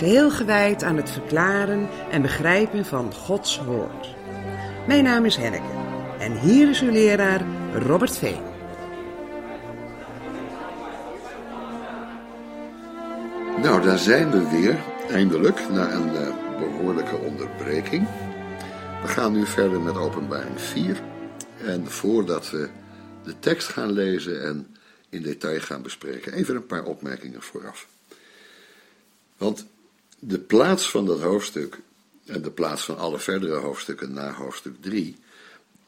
Geheel 0.00 0.30
gewijd 0.30 0.82
aan 0.82 0.96
het 0.96 1.10
verklaren 1.10 1.88
en 2.10 2.22
begrijpen 2.22 2.84
van 2.84 3.14
Gods 3.14 3.64
Woord. 3.64 4.14
Mijn 4.86 5.04
naam 5.04 5.24
is 5.24 5.36
Henneke 5.36 5.72
en 6.18 6.38
hier 6.38 6.68
is 6.68 6.80
uw 6.80 6.90
leraar 6.90 7.44
Robert 7.74 8.16
Veen. 8.18 8.42
Nou, 13.62 13.82
daar 13.82 13.98
zijn 13.98 14.30
we 14.30 14.48
weer, 14.48 14.78
eindelijk, 15.10 15.68
na 15.70 15.92
een 15.92 16.16
eh, 16.16 16.58
behoorlijke 16.58 17.16
onderbreking. 17.16 18.08
We 19.02 19.08
gaan 19.08 19.32
nu 19.32 19.46
verder 19.46 19.80
met 19.80 19.96
openbaring 19.96 20.60
4. 20.60 21.02
En 21.64 21.90
voordat 21.90 22.50
we 22.50 22.68
de 23.24 23.38
tekst 23.38 23.68
gaan 23.68 23.92
lezen 23.92 24.44
en 24.44 24.76
in 25.08 25.22
detail 25.22 25.60
gaan 25.60 25.82
bespreken, 25.82 26.32
even 26.32 26.56
een 26.56 26.66
paar 26.66 26.84
opmerkingen 26.84 27.42
vooraf. 27.42 27.88
Want 29.36 29.66
de 30.20 30.38
plaats 30.38 30.90
van 30.90 31.06
dat 31.06 31.20
hoofdstuk 31.20 31.80
en 32.26 32.42
de 32.42 32.50
plaats 32.50 32.84
van 32.84 32.98
alle 32.98 33.18
verdere 33.18 33.56
hoofdstukken 33.56 34.12
na 34.12 34.32
hoofdstuk 34.32 34.74
3 34.80 35.16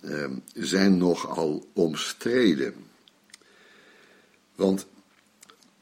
eh, 0.01 0.31
zijn 0.55 0.97
nogal 0.97 1.69
omstreden. 1.73 2.75
Want 4.55 4.87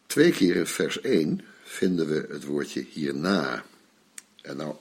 twee 0.06 0.32
keer 0.32 0.56
in 0.56 0.66
vers 0.66 1.00
1 1.00 1.40
vinden 1.62 2.08
we 2.08 2.26
het 2.30 2.44
woordje 2.44 2.86
hierna. 2.90 3.64
En 4.42 4.56
nou 4.56 4.74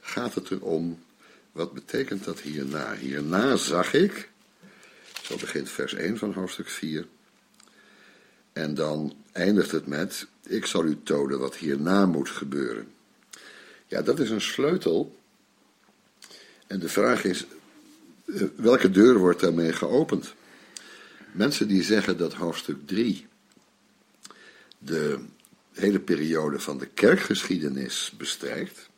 gaat 0.00 0.34
het 0.34 0.50
erom, 0.50 1.04
wat 1.52 1.72
betekent 1.72 2.24
dat 2.24 2.40
hierna? 2.40 2.94
Hierna 2.94 3.56
zag 3.56 3.92
ik, 3.92 4.30
zo 5.22 5.36
begint 5.36 5.70
vers 5.70 5.94
1 5.94 6.18
van 6.18 6.32
hoofdstuk 6.32 6.68
4, 6.68 7.06
en 8.52 8.74
dan 8.74 9.16
eindigt 9.32 9.70
het 9.70 9.86
met, 9.86 10.26
ik 10.46 10.66
zal 10.66 10.84
u 10.84 10.98
tonen 11.02 11.38
wat 11.38 11.56
hierna 11.56 12.06
moet 12.06 12.30
gebeuren. 12.30 12.88
Ja, 13.86 14.02
dat 14.02 14.20
is 14.20 14.30
een 14.30 14.40
sleutel. 14.40 15.18
En 16.66 16.78
de 16.78 16.88
vraag 16.88 17.24
is, 17.24 17.46
eh, 18.24 18.42
welke 18.56 18.90
deur 18.90 19.18
wordt 19.18 19.40
daarmee 19.40 19.72
geopend? 19.72 20.34
Mensen 21.32 21.68
die 21.68 21.82
zeggen 21.82 22.16
dat 22.16 22.34
hoofdstuk 22.34 22.86
3 22.86 23.26
de 24.78 25.18
hele 25.72 26.00
periode 26.00 26.58
van 26.58 26.78
de 26.78 26.86
kerkgeschiedenis 26.86 28.12
bestrijkt, 28.16 28.88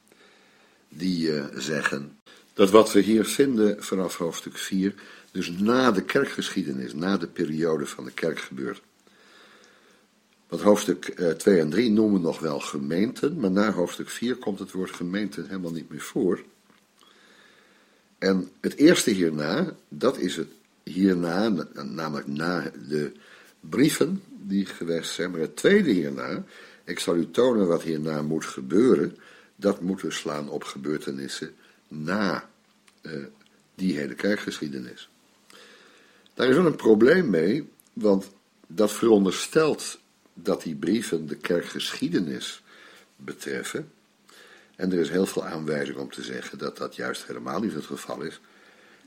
die 0.88 1.28
uh, 1.28 1.44
zeggen 1.54 2.18
dat 2.52 2.70
wat 2.70 2.92
we 2.92 3.00
hier 3.00 3.24
vinden 3.24 3.84
vanaf 3.84 4.16
hoofdstuk 4.16 4.56
4, 4.56 4.94
dus 5.30 5.50
na 5.50 5.90
de 5.90 6.02
kerkgeschiedenis, 6.02 6.94
na 6.94 7.16
de 7.16 7.26
periode 7.26 7.86
van 7.86 8.04
de 8.04 8.10
kerk 8.10 8.40
gebeurt. 8.40 8.80
Want 10.48 10.62
hoofdstuk 10.62 11.04
2 11.36 11.54
uh, 11.54 11.60
en 11.60 11.70
3 11.70 11.90
noemen 11.90 12.20
nog 12.20 12.38
wel 12.40 12.60
gemeenten, 12.60 13.40
maar 13.40 13.50
na 13.50 13.72
hoofdstuk 13.72 14.08
4 14.08 14.36
komt 14.36 14.58
het 14.58 14.72
woord 14.72 14.90
gemeente 14.90 15.44
helemaal 15.46 15.72
niet 15.72 15.90
meer 15.90 16.00
voor. 16.00 16.42
En 18.18 18.50
het 18.60 18.74
eerste 18.74 19.10
hierna, 19.10 19.72
dat 19.88 20.18
is 20.18 20.36
het 20.36 20.48
hierna, 20.82 21.66
namelijk 21.72 22.26
na 22.26 22.72
de 22.88 23.12
brieven 23.60 24.22
die 24.28 24.66
geweest 24.66 25.12
zijn, 25.12 25.30
maar 25.30 25.40
het 25.40 25.56
tweede 25.56 25.90
hierna, 25.90 26.44
ik 26.84 26.98
zal 26.98 27.16
u 27.16 27.30
tonen 27.30 27.66
wat 27.66 27.82
hierna 27.82 28.22
moet 28.22 28.44
gebeuren, 28.44 29.16
dat 29.56 29.80
moet 29.80 30.00
we 30.00 30.10
slaan 30.10 30.48
op 30.50 30.64
gebeurtenissen 30.64 31.54
na 31.88 32.48
uh, 33.02 33.12
die 33.74 33.98
hele 33.98 34.14
kerkgeschiedenis. 34.14 35.08
Daar 36.34 36.48
is 36.48 36.56
wel 36.56 36.66
een 36.66 36.76
probleem 36.76 37.30
mee, 37.30 37.68
want 37.92 38.30
dat 38.66 38.92
veronderstelt 38.92 39.98
dat 40.42 40.62
die 40.62 40.74
brieven 40.74 41.26
de 41.26 41.36
kerkgeschiedenis 41.36 42.62
betreffen. 43.16 43.92
En 44.76 44.92
er 44.92 44.98
is 44.98 45.10
heel 45.10 45.26
veel 45.26 45.44
aanwijzing 45.44 45.96
om 45.96 46.10
te 46.10 46.22
zeggen 46.22 46.58
dat 46.58 46.76
dat 46.76 46.96
juist 46.96 47.26
helemaal 47.26 47.60
niet 47.60 47.74
het 47.74 47.86
geval 47.86 48.22
is. 48.22 48.40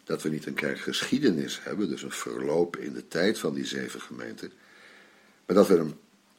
Dat 0.03 0.21
we 0.21 0.29
niet 0.29 0.45
een 0.45 0.53
kerkgeschiedenis 0.53 1.63
hebben, 1.63 1.89
dus 1.89 2.03
een 2.03 2.11
verloop 2.11 2.77
in 2.77 2.93
de 2.93 3.07
tijd 3.07 3.39
van 3.39 3.53
die 3.53 3.65
zeven 3.65 4.01
gemeenten. 4.01 4.51
Maar 5.45 5.55
dat 5.55 5.67
we 5.67 5.77
een 5.77 5.95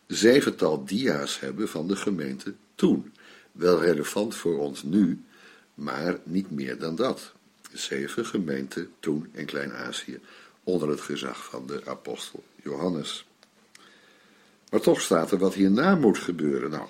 zevental 0.07 0.85
dia's 0.85 1.41
hebben 1.41 1.69
van 1.69 1.89
de 1.89 1.97
gemeente 1.97 2.55
toen. 2.75 3.13
Wel 3.53 3.81
relevant 3.81 4.35
voor 4.35 4.59
ons 4.59 4.83
nu, 4.83 5.25
maar 5.75 6.19
niet 6.25 6.51
meer 6.51 6.79
dan 6.79 6.97
dat. 6.97 7.33
Zeven 7.73 8.27
gemeenten 8.27 8.93
toen 9.01 9.29
in 9.33 9.47
Klein-Azië 9.47 10.21
onder 10.65 10.89
het 10.89 11.01
gezag 11.01 11.45
van 11.45 11.67
de 11.67 11.83
apostel 11.85 12.45
Johannes. 12.63 13.27
Maar 14.73 14.81
toch 14.81 15.01
staat 15.01 15.31
er 15.31 15.39
wat 15.39 15.55
hierna 15.55 15.95
moet 15.95 16.19
gebeuren. 16.19 16.71
Nou, 16.71 16.89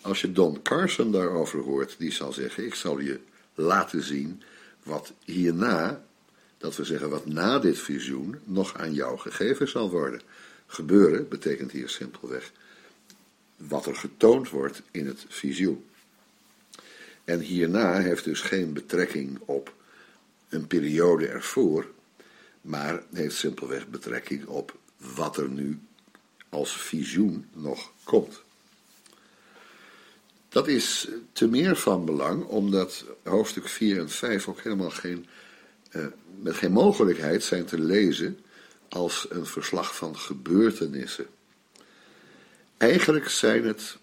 als 0.00 0.20
je 0.20 0.32
Don 0.32 0.62
Carson 0.62 1.12
daarover 1.12 1.60
hoort, 1.60 1.94
die 1.98 2.12
zal 2.12 2.32
zeggen: 2.32 2.64
Ik 2.64 2.74
zal 2.74 2.98
je 2.98 3.20
laten 3.54 4.02
zien 4.02 4.42
wat 4.82 5.12
hierna, 5.24 6.04
dat 6.58 6.76
we 6.76 6.84
zeggen 6.84 7.10
wat 7.10 7.26
na 7.26 7.58
dit 7.58 7.78
visioen, 7.78 8.38
nog 8.44 8.76
aan 8.76 8.94
jou 8.94 9.18
gegeven 9.18 9.68
zal 9.68 9.90
worden. 9.90 10.20
Gebeuren 10.66 11.28
betekent 11.28 11.70
hier 11.72 11.88
simpelweg 11.88 12.52
wat 13.56 13.86
er 13.86 13.96
getoond 13.96 14.50
wordt 14.50 14.82
in 14.90 15.06
het 15.06 15.24
visioen. 15.28 15.84
En 17.24 17.40
hierna 17.40 17.98
heeft 18.00 18.24
dus 18.24 18.40
geen 18.40 18.72
betrekking 18.72 19.38
op 19.44 19.74
een 20.48 20.66
periode 20.66 21.26
ervoor, 21.26 21.86
maar 22.60 23.02
heeft 23.12 23.36
simpelweg 23.36 23.88
betrekking 23.88 24.46
op 24.46 24.76
wat 24.96 25.36
er 25.36 25.48
nu 25.48 25.80
als 26.52 26.76
visioen 26.76 27.46
nog 27.52 27.92
komt. 28.04 28.42
Dat 30.48 30.68
is 30.68 31.08
te 31.32 31.46
meer 31.48 31.76
van 31.76 32.04
belang, 32.04 32.44
omdat 32.44 33.04
hoofdstuk 33.22 33.68
4 33.68 33.98
en 33.98 34.10
5 34.10 34.48
ook 34.48 34.60
helemaal 34.60 34.90
geen, 34.90 35.26
eh, 35.90 36.06
met 36.40 36.54
geen 36.54 36.72
mogelijkheid 36.72 37.42
zijn 37.42 37.64
te 37.64 37.78
lezen 37.78 38.38
als 38.88 39.26
een 39.30 39.46
verslag 39.46 39.96
van 39.96 40.16
gebeurtenissen. 40.16 41.26
Eigenlijk 42.76 43.28
zijn 43.28 43.64
het 43.64 43.96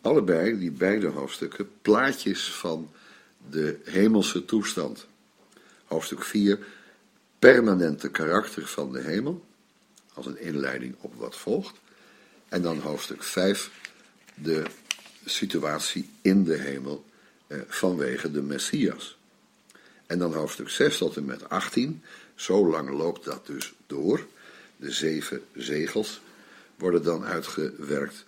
allebei, 0.00 0.58
die 0.58 0.70
beide 0.70 1.06
hoofdstukken, 1.06 1.68
plaatjes 1.82 2.52
van 2.52 2.90
de 3.50 3.78
hemelse 3.84 4.44
toestand. 4.44 5.06
Hoofdstuk 5.84 6.22
4, 6.22 6.58
permanente 7.38 8.10
karakter 8.10 8.66
van 8.66 8.92
de 8.92 9.00
hemel 9.00 9.45
als 10.16 10.26
een 10.26 10.40
inleiding 10.40 10.94
op 11.00 11.14
wat 11.14 11.36
volgt. 11.36 11.76
En 12.48 12.62
dan 12.62 12.78
hoofdstuk 12.78 13.22
5, 13.22 13.70
de 14.34 14.62
situatie 15.24 16.08
in 16.22 16.44
de 16.44 16.56
hemel 16.56 17.04
eh, 17.46 17.58
vanwege 17.68 18.30
de 18.30 18.42
Messias. 18.42 19.16
En 20.06 20.18
dan 20.18 20.32
hoofdstuk 20.32 20.68
6 20.68 20.98
tot 20.98 21.16
en 21.16 21.24
met 21.24 21.48
18, 21.48 22.02
zo 22.34 22.66
lang 22.66 22.90
loopt 22.90 23.24
dat 23.24 23.46
dus 23.46 23.74
door. 23.86 24.26
De 24.76 24.90
zeven 24.90 25.42
zegels 25.54 26.20
worden 26.76 27.02
dan 27.02 27.24
uitgewerkt. 27.24 28.24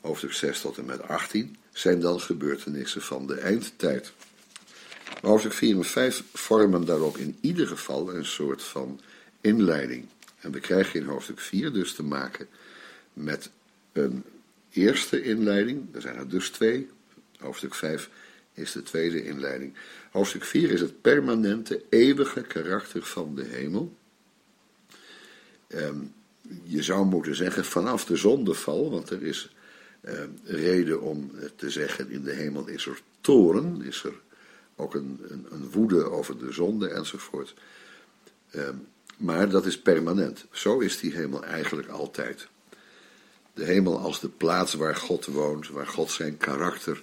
Hoofdstuk 0.00 0.32
6 0.32 0.60
tot 0.60 0.78
en 0.78 0.84
met 0.84 1.02
18 1.02 1.56
zijn 1.72 2.00
dan 2.00 2.20
gebeurtenissen 2.20 3.02
van 3.02 3.26
de 3.26 3.34
eindtijd. 3.34 4.12
Hoofdstuk 5.20 5.52
4 5.52 5.76
en 5.76 5.84
5 5.84 6.22
vormen 6.32 6.84
daarop 6.84 7.16
in 7.16 7.38
ieder 7.40 7.66
geval 7.66 8.14
een 8.14 8.26
soort 8.26 8.62
van 8.62 9.00
inleiding. 9.40 10.06
En 10.44 10.50
we 10.50 10.60
krijgen 10.60 11.00
in 11.00 11.06
hoofdstuk 11.06 11.40
4 11.40 11.72
dus 11.72 11.94
te 11.94 12.02
maken 12.02 12.48
met 13.12 13.50
een 13.92 14.24
eerste 14.70 15.22
inleiding. 15.22 15.94
Er 15.94 16.00
zijn 16.00 16.16
er 16.16 16.28
dus 16.28 16.50
twee. 16.50 16.90
Hoofdstuk 17.38 17.74
5 17.74 18.10
is 18.52 18.72
de 18.72 18.82
tweede 18.82 19.24
inleiding. 19.24 19.74
Hoofdstuk 20.10 20.44
4 20.44 20.70
is 20.70 20.80
het 20.80 21.00
permanente, 21.00 21.82
eeuwige 21.88 22.42
karakter 22.42 23.02
van 23.02 23.34
de 23.34 23.44
hemel. 23.44 23.96
Um, 25.68 26.14
je 26.62 26.82
zou 26.82 27.06
moeten 27.06 27.36
zeggen 27.36 27.64
vanaf 27.64 28.04
de 28.04 28.16
zondeval, 28.16 28.90
want 28.90 29.10
er 29.10 29.22
is 29.22 29.54
um, 30.02 30.38
reden 30.44 31.00
om 31.00 31.30
te 31.56 31.70
zeggen 31.70 32.10
in 32.10 32.22
de 32.22 32.32
hemel 32.32 32.66
is 32.66 32.86
er 32.86 33.00
toren, 33.20 33.82
is 33.82 34.04
er 34.04 34.14
ook 34.76 34.94
een, 34.94 35.20
een, 35.28 35.46
een 35.50 35.70
woede 35.70 36.10
over 36.10 36.38
de 36.38 36.52
zonde 36.52 36.88
enzovoort. 36.88 37.54
Um, 38.54 38.86
Maar 39.16 39.48
dat 39.48 39.66
is 39.66 39.80
permanent. 39.80 40.44
Zo 40.50 40.78
is 40.78 40.98
die 40.98 41.12
hemel 41.12 41.44
eigenlijk 41.44 41.88
altijd. 41.88 42.48
De 43.54 43.64
hemel 43.64 43.98
als 43.98 44.20
de 44.20 44.28
plaats 44.28 44.74
waar 44.74 44.96
God 44.96 45.26
woont, 45.26 45.68
waar 45.68 45.86
God 45.86 46.10
zijn 46.10 46.36
karakter 46.36 47.02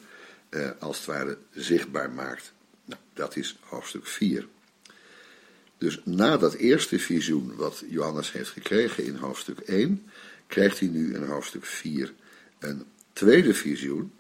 eh, 0.50 0.70
als 0.80 0.98
het 0.98 1.06
ware 1.06 1.38
zichtbaar 1.52 2.12
maakt. 2.12 2.54
Nou, 2.86 3.02
dat 3.14 3.36
is 3.36 3.58
hoofdstuk 3.60 4.08
4. 4.08 4.48
Dus 5.78 6.02
na 6.04 6.38
dat 6.38 6.54
eerste 6.54 7.00
visioen 7.00 7.56
wat 7.56 7.84
Johannes 7.90 8.32
heeft 8.32 8.50
gekregen 8.50 9.06
in 9.06 9.16
hoofdstuk 9.16 9.60
1, 9.60 10.10
krijgt 10.48 10.80
hij 10.80 10.88
nu 10.88 11.14
in 11.14 11.24
hoofdstuk 11.24 11.66
4 11.66 12.14
een 12.60 12.86
tweede 13.14 13.54
visioen. 13.54 14.12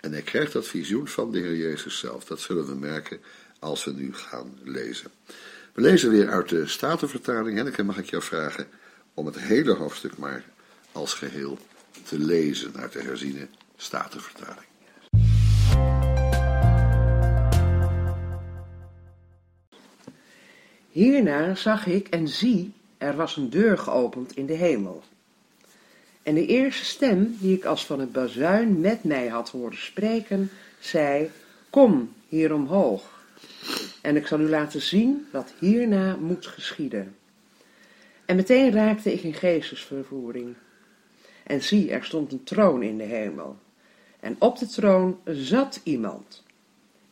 En 0.00 0.12
hij 0.12 0.22
krijgt 0.22 0.52
dat 0.52 0.66
visioen 0.66 1.08
van 1.08 1.32
de 1.32 1.38
Heer 1.38 1.56
Jezus 1.56 1.98
zelf. 1.98 2.24
Dat 2.24 2.40
zullen 2.40 2.66
we 2.66 2.74
merken 2.74 3.20
als 3.58 3.84
we 3.84 3.92
nu 3.92 4.14
gaan 4.14 4.58
lezen. 4.64 5.10
We 5.78 5.84
lezen 5.84 6.10
weer 6.10 6.30
uit 6.30 6.48
de 6.48 6.66
Statenvertaling. 6.66 7.56
Henneke, 7.56 7.82
mag 7.82 7.98
ik 7.98 8.10
jou 8.10 8.22
vragen 8.22 8.66
om 9.14 9.26
het 9.26 9.38
hele 9.38 9.74
hoofdstuk 9.74 10.16
maar 10.16 10.44
als 10.92 11.14
geheel 11.14 11.58
te 12.02 12.18
lezen 12.18 12.76
uit 12.76 12.92
de 12.92 13.02
herziene 13.02 13.46
Statenvertaling. 13.76 14.66
Hierna 20.90 21.54
zag 21.54 21.86
ik 21.86 22.08
en 22.08 22.28
zie, 22.28 22.72
er 22.96 23.16
was 23.16 23.36
een 23.36 23.50
deur 23.50 23.78
geopend 23.78 24.36
in 24.36 24.46
de 24.46 24.54
hemel. 24.54 25.02
En 26.22 26.34
de 26.34 26.46
eerste 26.46 26.84
stem, 26.84 27.36
die 27.40 27.56
ik 27.56 27.64
als 27.64 27.86
van 27.86 28.00
een 28.00 28.12
bazuin 28.12 28.80
met 28.80 29.04
mij 29.04 29.28
had 29.28 29.50
horen 29.50 29.78
spreken, 29.78 30.50
zei, 30.78 31.30
kom 31.70 32.12
hier 32.28 32.54
omhoog. 32.54 33.17
En 34.02 34.16
ik 34.16 34.26
zal 34.26 34.40
u 34.40 34.48
laten 34.48 34.82
zien 34.82 35.26
wat 35.32 35.52
hierna 35.58 36.16
moet 36.16 36.46
geschieden. 36.46 37.16
En 38.24 38.36
meteen 38.36 38.72
raakte 38.72 39.12
ik 39.12 39.22
in 39.22 39.34
geestesvervoering. 39.34 40.56
En 41.44 41.62
zie, 41.62 41.90
er 41.90 42.04
stond 42.04 42.32
een 42.32 42.44
troon 42.44 42.82
in 42.82 42.98
de 42.98 43.04
hemel. 43.04 43.58
En 44.20 44.36
op 44.38 44.58
de 44.58 44.66
troon 44.66 45.20
zat 45.24 45.80
iemand. 45.82 46.44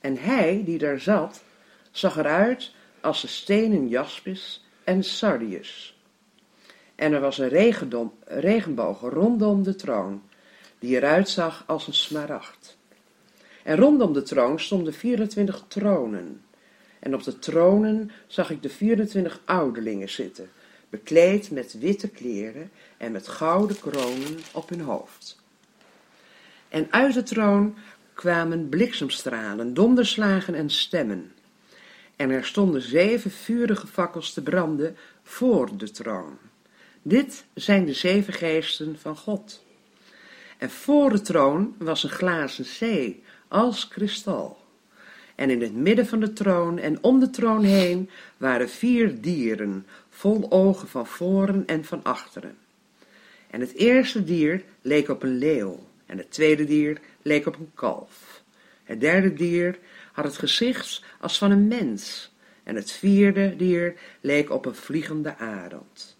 En 0.00 0.16
hij 0.16 0.62
die 0.64 0.78
daar 0.78 1.00
zat, 1.00 1.42
zag 1.90 2.16
eruit 2.16 2.72
als 3.00 3.20
de 3.20 3.28
stenen 3.28 3.88
jaspis 3.88 4.64
en 4.84 5.04
sardius. 5.04 6.00
En 6.94 7.12
er 7.12 7.20
was 7.20 7.38
een 7.38 7.78
regenboog 8.26 9.00
rondom 9.00 9.62
de 9.62 9.74
troon, 9.74 10.22
die 10.78 10.96
eruit 10.96 11.28
zag 11.28 11.64
als 11.66 11.86
een 11.86 11.94
smaragd. 11.94 12.75
En 13.66 13.76
rondom 13.76 14.12
de 14.12 14.22
troon 14.22 14.60
stonden 14.60 14.92
24 14.92 15.64
tronen. 15.68 16.42
En 16.98 17.14
op 17.14 17.22
de 17.22 17.38
tronen 17.38 18.10
zag 18.26 18.50
ik 18.50 18.62
de 18.62 18.68
24 18.68 19.40
ouderlingen 19.44 20.08
zitten, 20.08 20.50
bekleed 20.90 21.50
met 21.50 21.78
witte 21.78 22.08
kleren 22.08 22.70
en 22.96 23.12
met 23.12 23.28
gouden 23.28 23.80
kronen 23.80 24.38
op 24.52 24.68
hun 24.68 24.80
hoofd. 24.80 25.40
En 26.68 26.86
uit 26.90 27.14
de 27.14 27.22
troon 27.22 27.76
kwamen 28.14 28.68
bliksemstralen, 28.68 29.74
donderslagen 29.74 30.54
en 30.54 30.70
stemmen. 30.70 31.32
En 32.16 32.30
er 32.30 32.44
stonden 32.44 32.82
zeven 32.82 33.30
vurige 33.30 33.86
fakkels 33.86 34.32
te 34.32 34.42
branden 34.42 34.96
voor 35.22 35.76
de 35.76 35.90
troon. 35.90 36.38
Dit 37.02 37.44
zijn 37.54 37.84
de 37.84 37.92
zeven 37.92 38.32
geesten 38.32 38.98
van 38.98 39.16
God. 39.16 39.64
En 40.58 40.70
voor 40.70 41.10
de 41.10 41.20
troon 41.20 41.74
was 41.78 42.02
een 42.02 42.10
glazen 42.10 42.64
zee, 42.64 43.24
als 43.48 43.88
kristal. 43.88 44.64
En 45.34 45.50
in 45.50 45.60
het 45.60 45.74
midden 45.74 46.06
van 46.06 46.20
de 46.20 46.32
troon 46.32 46.78
en 46.78 47.02
om 47.02 47.20
de 47.20 47.30
troon 47.30 47.64
heen 47.64 48.10
waren 48.36 48.68
vier 48.68 49.20
dieren, 49.20 49.86
vol 50.10 50.50
ogen 50.50 50.88
van 50.88 51.06
voren 51.06 51.66
en 51.66 51.84
van 51.84 52.02
achteren. 52.02 52.56
En 53.50 53.60
het 53.60 53.74
eerste 53.74 54.24
dier 54.24 54.62
leek 54.82 55.08
op 55.08 55.22
een 55.22 55.38
leeuw, 55.38 55.86
en 56.06 56.18
het 56.18 56.30
tweede 56.30 56.64
dier 56.64 57.00
leek 57.22 57.46
op 57.46 57.58
een 57.58 57.70
kalf. 57.74 58.42
Het 58.84 59.00
derde 59.00 59.32
dier 59.32 59.78
had 60.12 60.24
het 60.24 60.36
gezicht 60.36 61.04
als 61.20 61.38
van 61.38 61.50
een 61.50 61.68
mens, 61.68 62.32
en 62.62 62.74
het 62.74 62.92
vierde 62.92 63.56
dier 63.56 63.94
leek 64.20 64.50
op 64.50 64.66
een 64.66 64.74
vliegende 64.74 65.36
arend. 65.36 66.16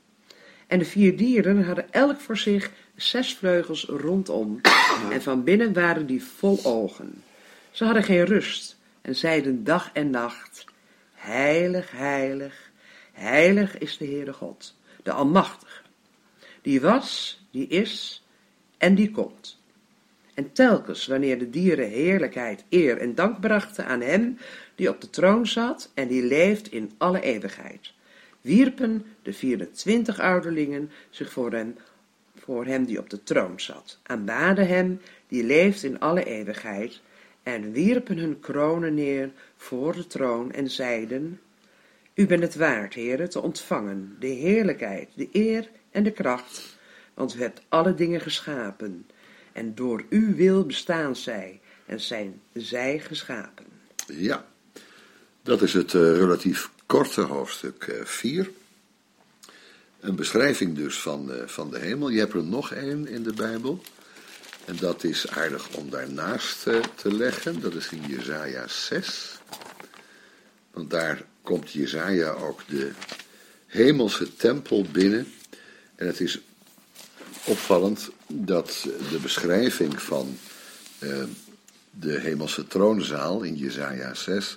En 0.66 0.78
de 0.78 0.84
vier 0.84 1.16
dieren 1.16 1.64
hadden 1.64 1.92
elk 1.92 2.20
voor 2.20 2.36
zich 2.36 2.70
zes 2.96 3.34
vleugels 3.34 3.84
rondom, 3.84 4.60
en 5.12 5.22
van 5.22 5.44
binnen 5.44 5.72
waren 5.72 6.06
die 6.06 6.24
vol 6.24 6.60
ogen. 6.64 7.22
Ze 7.70 7.84
hadden 7.84 8.02
geen 8.02 8.24
rust 8.24 8.76
en 9.02 9.16
zeiden 9.16 9.64
dag 9.64 9.90
en 9.92 10.10
nacht, 10.10 10.64
Heilig, 11.26 11.90
heilig, 11.90 12.70
heilig 13.12 13.78
is 13.78 13.96
de 13.98 14.06
Heere 14.06 14.32
God, 14.32 14.74
de 15.02 15.12
Almachtige, 15.12 15.80
die 16.62 16.80
was, 16.80 17.40
die 17.50 17.66
is 17.66 18.24
en 18.78 18.94
die 18.94 19.10
komt. 19.10 19.60
En 20.34 20.52
telkens 20.52 21.06
wanneer 21.06 21.38
de 21.38 21.50
dieren 21.50 21.88
heerlijkheid, 21.88 22.64
eer 22.68 22.98
en 22.98 23.14
dank 23.14 23.40
brachten 23.40 23.86
aan 23.86 24.00
hem 24.00 24.38
die 24.74 24.88
op 24.88 25.00
de 25.00 25.10
troon 25.10 25.46
zat 25.46 25.90
en 25.94 26.08
die 26.08 26.22
leeft 26.22 26.68
in 26.68 26.92
alle 26.98 27.20
eeuwigheid, 27.20 27.92
wierpen 28.40 29.04
de 29.22 29.32
24 29.32 30.20
ouderlingen 30.20 30.90
zich 31.10 31.32
voor 31.32 31.52
hem, 31.52 31.76
voor 32.46 32.66
hem 32.66 32.84
die 32.84 32.98
op 32.98 33.10
de 33.10 33.22
troon 33.22 33.60
zat, 33.60 33.98
aanbaden 34.02 34.68
hem 34.68 35.00
die 35.28 35.44
leeft 35.44 35.82
in 35.82 36.00
alle 36.00 36.24
eeuwigheid, 36.24 37.00
en 37.42 37.72
wierpen 37.72 38.18
hun 38.18 38.40
kronen 38.40 38.94
neer 38.94 39.30
voor 39.56 39.92
de 39.92 40.06
troon 40.06 40.52
en 40.52 40.70
zeiden, 40.70 41.40
U 42.14 42.26
bent 42.26 42.42
het 42.42 42.54
waard, 42.54 42.94
Heere, 42.94 43.28
te 43.28 43.40
ontvangen, 43.40 44.16
de 44.18 44.26
heerlijkheid, 44.26 45.08
de 45.14 45.28
eer 45.32 45.68
en 45.90 46.02
de 46.02 46.10
kracht, 46.10 46.78
want 47.14 47.34
u 47.34 47.40
hebt 47.40 47.62
alle 47.68 47.94
dingen 47.94 48.20
geschapen, 48.20 49.06
en 49.52 49.74
door 49.74 50.04
uw 50.10 50.34
wil 50.34 50.66
bestaan 50.66 51.16
zij, 51.16 51.60
en 51.86 52.00
zijn 52.00 52.40
zij 52.52 52.98
geschapen. 52.98 53.64
Ja, 54.06 54.46
dat 55.42 55.62
is 55.62 55.72
het 55.72 55.92
uh, 55.92 56.00
relatief 56.00 56.70
korte 56.86 57.20
hoofdstuk 57.20 58.00
4. 58.04 58.50
Een 60.00 60.16
beschrijving 60.16 60.76
dus 60.76 61.00
van, 61.00 61.30
uh, 61.30 61.42
van 61.46 61.70
de 61.70 61.78
hemel. 61.78 62.08
Je 62.08 62.18
hebt 62.18 62.34
er 62.34 62.44
nog 62.44 62.72
één 62.72 63.08
in 63.08 63.22
de 63.22 63.32
Bijbel. 63.32 63.82
En 64.64 64.76
dat 64.76 65.04
is 65.04 65.28
aardig 65.28 65.68
om 65.74 65.90
daarnaast 65.90 66.66
uh, 66.66 66.80
te 66.94 67.14
leggen. 67.14 67.60
Dat 67.60 67.74
is 67.74 67.88
in 67.88 68.02
Jezaja 68.08 68.68
6. 68.68 69.38
Want 70.70 70.90
daar 70.90 71.22
komt 71.42 71.72
Jezaja 71.72 72.30
ook 72.30 72.60
de 72.68 72.90
hemelse 73.66 74.36
tempel 74.36 74.86
binnen. 74.92 75.32
En 75.94 76.06
het 76.06 76.20
is 76.20 76.40
opvallend 77.44 78.10
dat 78.26 78.86
de 79.10 79.18
beschrijving 79.22 80.02
van 80.02 80.38
uh, 81.00 81.24
de 81.90 82.18
hemelse 82.20 82.66
troonzaal 82.66 83.42
in 83.42 83.56
Jezaja 83.56 84.14
6 84.14 84.56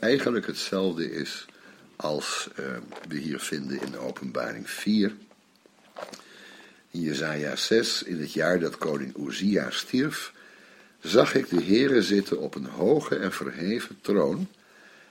eigenlijk 0.00 0.46
hetzelfde 0.46 1.12
is 1.12 1.46
als 2.00 2.48
uh, 2.60 2.66
we 3.08 3.18
hier 3.18 3.40
vinden 3.40 3.80
in 3.80 3.90
de 3.90 3.98
openbaring 3.98 4.70
4. 4.70 5.12
In 6.90 7.00
Jezaja 7.00 7.56
6, 7.56 8.02
in 8.02 8.20
het 8.20 8.32
jaar 8.32 8.60
dat 8.60 8.78
koning 8.78 9.16
Uzia 9.16 9.70
stierf, 9.70 10.32
zag 11.00 11.34
ik 11.34 11.48
de 11.48 11.62
Heere 11.62 12.02
zitten 12.02 12.38
op 12.38 12.54
een 12.54 12.66
hoge 12.66 13.16
en 13.16 13.32
verheven 13.32 13.98
troon, 14.00 14.48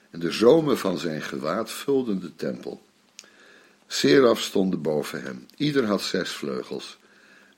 en 0.10 0.20
de 0.20 0.32
zomen 0.32 0.78
van 0.78 0.98
zijn 0.98 1.22
gewaad 1.22 1.72
vulden 1.72 2.20
de 2.20 2.36
tempel. 2.36 2.82
Seraf 3.88 4.42
stonden 4.42 4.82
boven 4.82 5.22
hem, 5.22 5.46
ieder 5.58 5.86
had 5.86 6.02
zes 6.02 6.30
vleugels, 6.30 6.98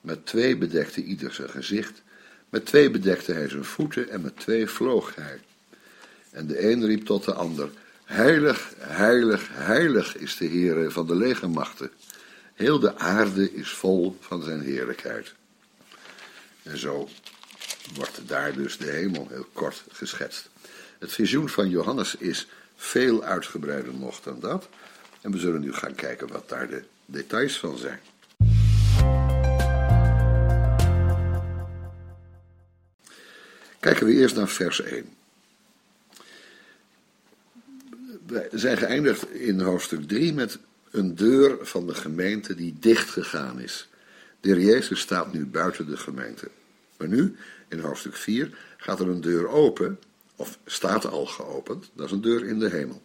met 0.01 0.25
twee 0.25 0.57
bedekte 0.57 1.03
ieder 1.03 1.33
zijn 1.33 1.49
gezicht, 1.49 2.01
met 2.49 2.65
twee 2.65 2.89
bedekte 2.89 3.33
hij 3.33 3.49
zijn 3.49 3.65
voeten 3.65 4.09
en 4.09 4.21
met 4.21 4.37
twee 4.37 4.67
vloog 4.67 5.15
hij. 5.15 5.39
En 6.29 6.47
de 6.47 6.71
een 6.71 6.85
riep 6.85 7.05
tot 7.05 7.25
de 7.25 7.33
ander, 7.33 7.69
heilig, 8.11 8.73
heilig, 8.77 9.49
heilig 9.51 10.17
is 10.17 10.37
de 10.37 10.47
Heere 10.47 10.91
van 10.91 11.07
de 11.07 11.15
legermachten. 11.15 11.91
Heel 12.53 12.79
de 12.79 12.97
aarde 12.97 13.53
is 13.53 13.69
vol 13.69 14.17
van 14.19 14.43
zijn 14.43 14.61
heerlijkheid. 14.61 15.33
En 16.63 16.77
zo 16.77 17.09
wordt 17.93 18.21
daar 18.27 18.53
dus 18.53 18.77
de 18.77 18.89
hemel 18.89 19.27
heel 19.29 19.47
kort 19.53 19.83
geschetst. 19.91 20.49
Het 20.99 21.11
visioen 21.11 21.49
van 21.49 21.69
Johannes 21.69 22.15
is 22.15 22.47
veel 22.75 23.23
uitgebreider 23.23 23.93
nog 23.93 24.21
dan 24.21 24.39
dat. 24.39 24.69
En 25.21 25.31
we 25.31 25.37
zullen 25.37 25.61
nu 25.61 25.73
gaan 25.73 25.95
kijken 25.95 26.27
wat 26.27 26.49
daar 26.49 26.67
de 26.67 26.83
details 27.05 27.59
van 27.59 27.77
zijn. 27.77 27.99
Kijken 33.79 34.05
we 34.05 34.13
eerst 34.13 34.35
naar 34.35 34.47
vers 34.47 34.81
1. 34.81 35.20
We 38.31 38.49
zijn 38.51 38.77
geëindigd 38.77 39.29
in 39.29 39.59
hoofdstuk 39.59 40.07
3 40.07 40.33
met 40.33 40.59
een 40.91 41.15
deur 41.15 41.57
van 41.61 41.87
de 41.87 41.93
gemeente 41.93 42.55
die 42.55 42.75
dicht 42.79 43.09
gegaan 43.09 43.59
is. 43.59 43.89
De 44.39 44.49
heer 44.49 44.59
Jezus 44.59 44.99
staat 44.99 45.33
nu 45.33 45.45
buiten 45.45 45.87
de 45.87 45.97
gemeente. 45.97 46.47
Maar 46.97 47.07
nu, 47.07 47.35
in 47.67 47.79
hoofdstuk 47.79 48.15
4, 48.15 48.57
gaat 48.77 48.99
er 48.99 49.09
een 49.09 49.21
deur 49.21 49.47
open, 49.47 49.99
of 50.35 50.59
staat 50.65 51.05
al 51.05 51.25
geopend, 51.25 51.89
dat 51.93 52.05
is 52.05 52.11
een 52.11 52.21
deur 52.21 52.45
in 52.45 52.59
de 52.59 52.69
hemel. 52.69 53.01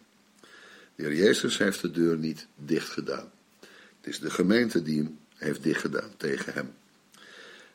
De 0.95 1.03
Heer 1.03 1.15
Jezus 1.15 1.57
heeft 1.57 1.81
de 1.81 1.91
deur 1.91 2.17
niet 2.17 2.47
dicht 2.55 2.89
gedaan. 2.89 3.31
Het 3.59 4.07
is 4.07 4.19
de 4.19 4.29
gemeente 4.29 4.81
die 4.81 4.97
hem 4.97 5.17
heeft 5.35 5.63
dichtgedaan 5.63 6.11
tegen 6.17 6.53
hem. 6.53 6.73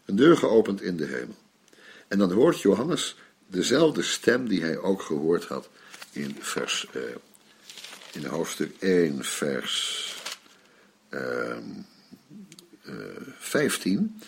Een 0.04 0.16
deur 0.16 0.36
geopend 0.36 0.82
in 0.82 0.96
de 0.96 1.04
hemel. 1.04 1.36
En 2.08 2.18
dan 2.18 2.32
hoort 2.32 2.60
Johannes 2.60 3.16
dezelfde 3.46 4.02
stem 4.02 4.48
die 4.48 4.60
hij 4.60 4.78
ook 4.78 5.02
gehoord 5.02 5.44
had 5.44 5.68
in 6.12 6.36
vers, 6.40 6.86
eh, 6.92 7.02
in 8.12 8.24
hoofdstuk 8.24 8.76
1, 8.78 9.24
vers 9.24 10.16
uh, 11.10 11.56
uh, 12.82 12.94
15. 13.38 14.20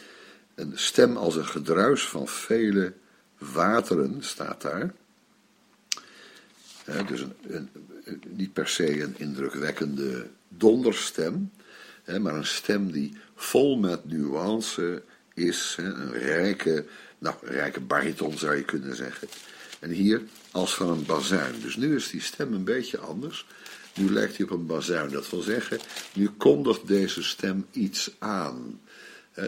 Een 0.55 0.73
stem 0.75 1.17
als 1.17 1.37
een 1.37 1.47
gedruis 1.47 2.09
van 2.09 2.29
vele 2.29 2.93
wateren 3.39 4.23
staat 4.23 4.63
daar. 4.63 4.95
dus 7.07 7.21
een, 7.21 7.35
een, 7.47 8.23
niet 8.29 8.53
per 8.53 8.69
se 8.69 9.03
een 9.03 9.15
indrukwekkende 9.19 10.29
donderstem, 10.49 11.51
maar 12.21 12.35
een 12.35 12.47
stem 12.47 12.93
die 12.93 13.17
vol 13.35 13.77
met 13.77 14.05
nuance 14.05 15.03
is. 15.35 15.77
een 15.79 16.13
rijke, 16.13 16.87
nou, 17.19 17.37
een 17.43 17.53
rijke 17.53 17.81
bariton 17.81 18.39
zou 18.39 18.57
je 18.57 18.65
kunnen 18.65 18.97
zeggen. 18.97 19.29
En 19.79 19.91
hier 19.91 20.23
als 20.51 20.75
van 20.75 20.91
een 20.91 21.07
bazuin. 21.07 21.61
Dus 21.61 21.77
nu 21.77 21.97
is 21.97 22.11
die 22.11 22.21
stem 22.21 22.53
een 22.53 22.65
beetje 22.65 22.99
anders. 22.99 23.47
Nu 23.95 24.13
lijkt 24.13 24.37
hij 24.37 24.47
op 24.47 24.53
een 24.53 24.67
bazuin. 24.67 25.11
Dat 25.11 25.31
wil 25.31 25.41
zeggen, 25.41 25.79
nu 26.15 26.29
kondigt 26.37 26.87
deze 26.87 27.23
stem 27.23 27.67
iets 27.71 28.15
aan. 28.19 28.81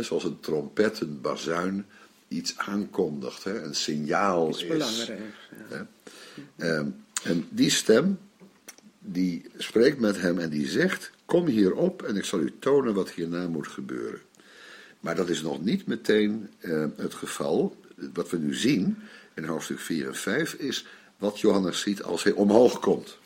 zoals 0.00 0.24
een 0.24 0.40
trompet, 0.40 1.00
een 1.00 1.20
bazuin 1.20 1.86
iets 2.28 2.56
aankondigt. 2.56 3.44
een 3.44 3.74
signaal 3.74 4.48
is. 4.48 4.66
belangrijk. 4.66 5.20
Ja. 5.70 5.86
Ehm, 6.56 6.86
en 7.22 7.48
die 7.50 7.70
stem, 7.70 8.18
die 8.98 9.50
spreekt 9.56 10.00
met 10.00 10.20
hem 10.20 10.38
en 10.38 10.50
die 10.50 10.68
zegt: 10.68 11.10
Kom 11.24 11.46
hierop 11.46 12.02
en 12.02 12.16
ik 12.16 12.24
zal 12.24 12.40
u 12.40 12.54
tonen 12.58 12.94
wat 12.94 13.10
hierna 13.10 13.48
moet 13.48 13.68
gebeuren. 13.68 14.20
Maar 15.00 15.14
dat 15.14 15.28
is 15.28 15.42
nog 15.42 15.62
niet 15.62 15.86
meteen 15.86 16.50
uh, 16.60 16.84
het 16.96 17.14
geval. 17.14 17.76
Wat 18.12 18.30
we 18.30 18.38
nu 18.38 18.54
zien 18.54 18.98
in 19.34 19.44
hoofdstuk 19.44 19.78
4 19.78 20.06
en 20.06 20.14
5 20.14 20.52
is 20.52 20.86
wat 21.18 21.40
Johannes 21.40 21.80
ziet 21.80 22.02
als 22.02 22.22
hij 22.22 22.32
omhoog 22.32 22.78
komt. 22.80 23.18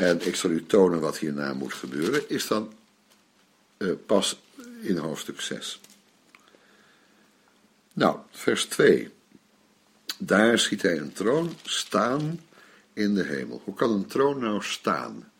En 0.00 0.26
ik 0.26 0.36
zal 0.36 0.50
u 0.50 0.66
tonen 0.66 1.00
wat 1.00 1.18
hierna 1.18 1.54
moet 1.54 1.74
gebeuren, 1.74 2.28
is 2.28 2.46
dan 2.46 2.72
uh, 3.78 3.92
pas 4.06 4.40
in 4.80 4.96
hoofdstuk 4.96 5.40
6. 5.40 5.80
Nou, 7.92 8.18
vers 8.30 8.64
2. 8.64 9.10
Daar 10.18 10.58
ziet 10.58 10.82
hij 10.82 10.98
een 10.98 11.12
troon 11.12 11.56
staan 11.62 12.40
in 12.92 13.14
de 13.14 13.22
hemel. 13.22 13.60
Hoe 13.64 13.74
kan 13.74 13.90
een 13.90 14.06
troon 14.06 14.38
nou 14.38 14.62
staan? 14.62 15.30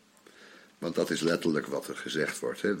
Want 0.77 0.95
dat 0.95 1.09
is 1.09 1.21
letterlijk 1.21 1.67
wat 1.67 1.87
er 1.87 1.97
gezegd 1.97 2.39
wordt. 2.39 2.61
Hè. 2.61 2.75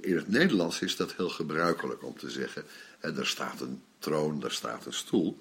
In 0.00 0.16
het 0.16 0.28
Nederlands 0.28 0.80
is 0.80 0.96
dat 0.96 1.14
heel 1.14 1.28
gebruikelijk 1.28 2.04
om 2.04 2.18
te 2.18 2.30
zeggen. 2.30 2.64
En 3.00 3.16
er 3.16 3.26
staat 3.26 3.60
een 3.60 3.82
troon, 3.98 4.40
daar 4.40 4.52
staat 4.52 4.86
een 4.86 4.92
stoel. 4.92 5.38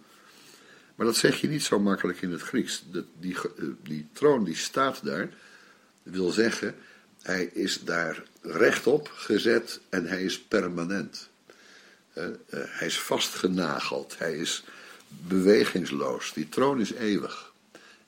Maar 0.96 1.06
dat 1.06 1.16
zeg 1.16 1.42
je 1.42 1.48
niet 1.48 1.64
zo 1.64 1.80
makkelijk 1.80 2.22
in 2.22 2.32
het 2.32 2.42
Grieks. 2.42 2.84
die, 3.20 3.36
eh, 3.36 3.66
die 3.84 4.08
troon 4.14 4.44
die 4.44 4.56
staat 4.56 5.04
daar, 5.04 5.30
wil 6.06 6.32
zeggen, 6.32 6.76
hij 7.22 7.44
is 7.44 7.80
daar 7.84 8.24
rechtop 8.42 9.12
gezet 9.14 9.80
en 9.90 10.06
hij 10.06 10.24
is 10.24 10.42
permanent. 10.42 11.30
Uh, 12.14 12.26
hij 12.50 12.88
is 12.88 13.00
vastgenageld, 13.00 14.16
hij 14.18 14.38
is 14.38 14.64
bewegingsloos. 15.08 16.34
Die 16.34 16.50
troon 16.50 16.80
is 16.80 16.92
eeuwig. 16.92 17.52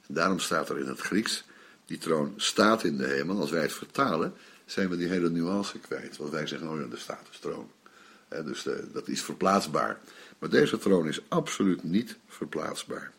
Daarom 0.07 0.39
staat 0.39 0.69
er 0.69 0.79
in 0.79 0.87
het 0.87 0.99
Grieks, 0.99 1.43
die 1.85 1.97
troon 1.97 2.33
staat 2.37 2.83
in 2.83 2.97
de 2.97 3.07
hemel. 3.07 3.39
Als 3.39 3.51
wij 3.51 3.61
het 3.61 3.73
vertalen, 3.73 4.33
zijn 4.65 4.89
we 4.89 4.97
die 4.97 5.07
hele 5.07 5.29
nuance 5.29 5.79
kwijt. 5.79 6.17
Want 6.17 6.31
wij 6.31 6.47
zeggen, 6.47 6.69
oh 6.69 6.79
ja, 6.79 6.85
er 6.91 6.99
staat 6.99 7.27
troon. 7.39 7.71
dus 8.29 8.65
uh, 8.65 8.73
dat 8.93 9.07
is 9.07 9.21
verplaatsbaar. 9.21 9.99
Maar 10.39 10.49
deze 10.49 10.77
troon 10.77 11.07
is 11.07 11.21
absoluut 11.27 11.83
niet 11.83 12.17
verplaatsbaar. 12.27 13.11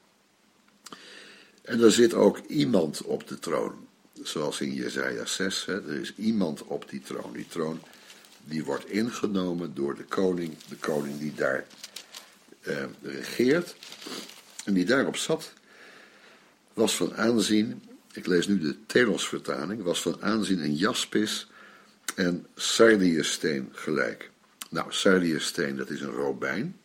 En 1.63 1.83
er 1.83 1.93
zit 1.93 2.15
ook 2.15 2.39
iemand 2.39 3.03
op 3.03 3.29
de 3.29 3.39
troon. 3.39 3.88
Zoals 4.23 4.61
in 4.61 4.75
Jezaja 4.75 5.25
6, 5.25 5.65
hè, 5.65 5.89
er 5.89 6.01
is 6.01 6.15
iemand 6.17 6.63
op 6.63 6.91
die 6.91 7.01
troon. 7.01 7.33
Die 7.33 7.47
troon 7.47 7.81
die 8.45 8.65
wordt 8.65 8.91
ingenomen 8.91 9.75
door 9.75 9.97
de 9.97 10.05
koning, 10.05 10.57
de 10.69 10.77
koning 10.77 11.19
die 11.19 11.35
daar 11.35 11.67
uh, 12.63 12.85
regeert 13.03 13.77
en 14.65 14.75
die 14.75 14.85
daarop 14.85 15.17
zat, 15.17 15.53
was 16.73 16.97
van 16.97 17.17
aanzien, 17.17 17.83
ik 18.13 18.27
lees 18.27 18.47
nu 18.47 18.59
de 18.59 18.77
Telos-vertaling, 18.87 19.83
was 19.83 20.03
van 20.03 20.23
aanzien 20.23 20.63
een 20.63 20.75
jaspis 20.75 21.47
en 22.15 22.47
sardiussteen 22.55 23.69
gelijk. 23.73 24.31
Nou, 24.71 24.93
sardiussteen, 24.93 25.77
dat 25.77 25.91
is 25.91 26.01
een 26.01 26.11
robijn. 26.11 26.77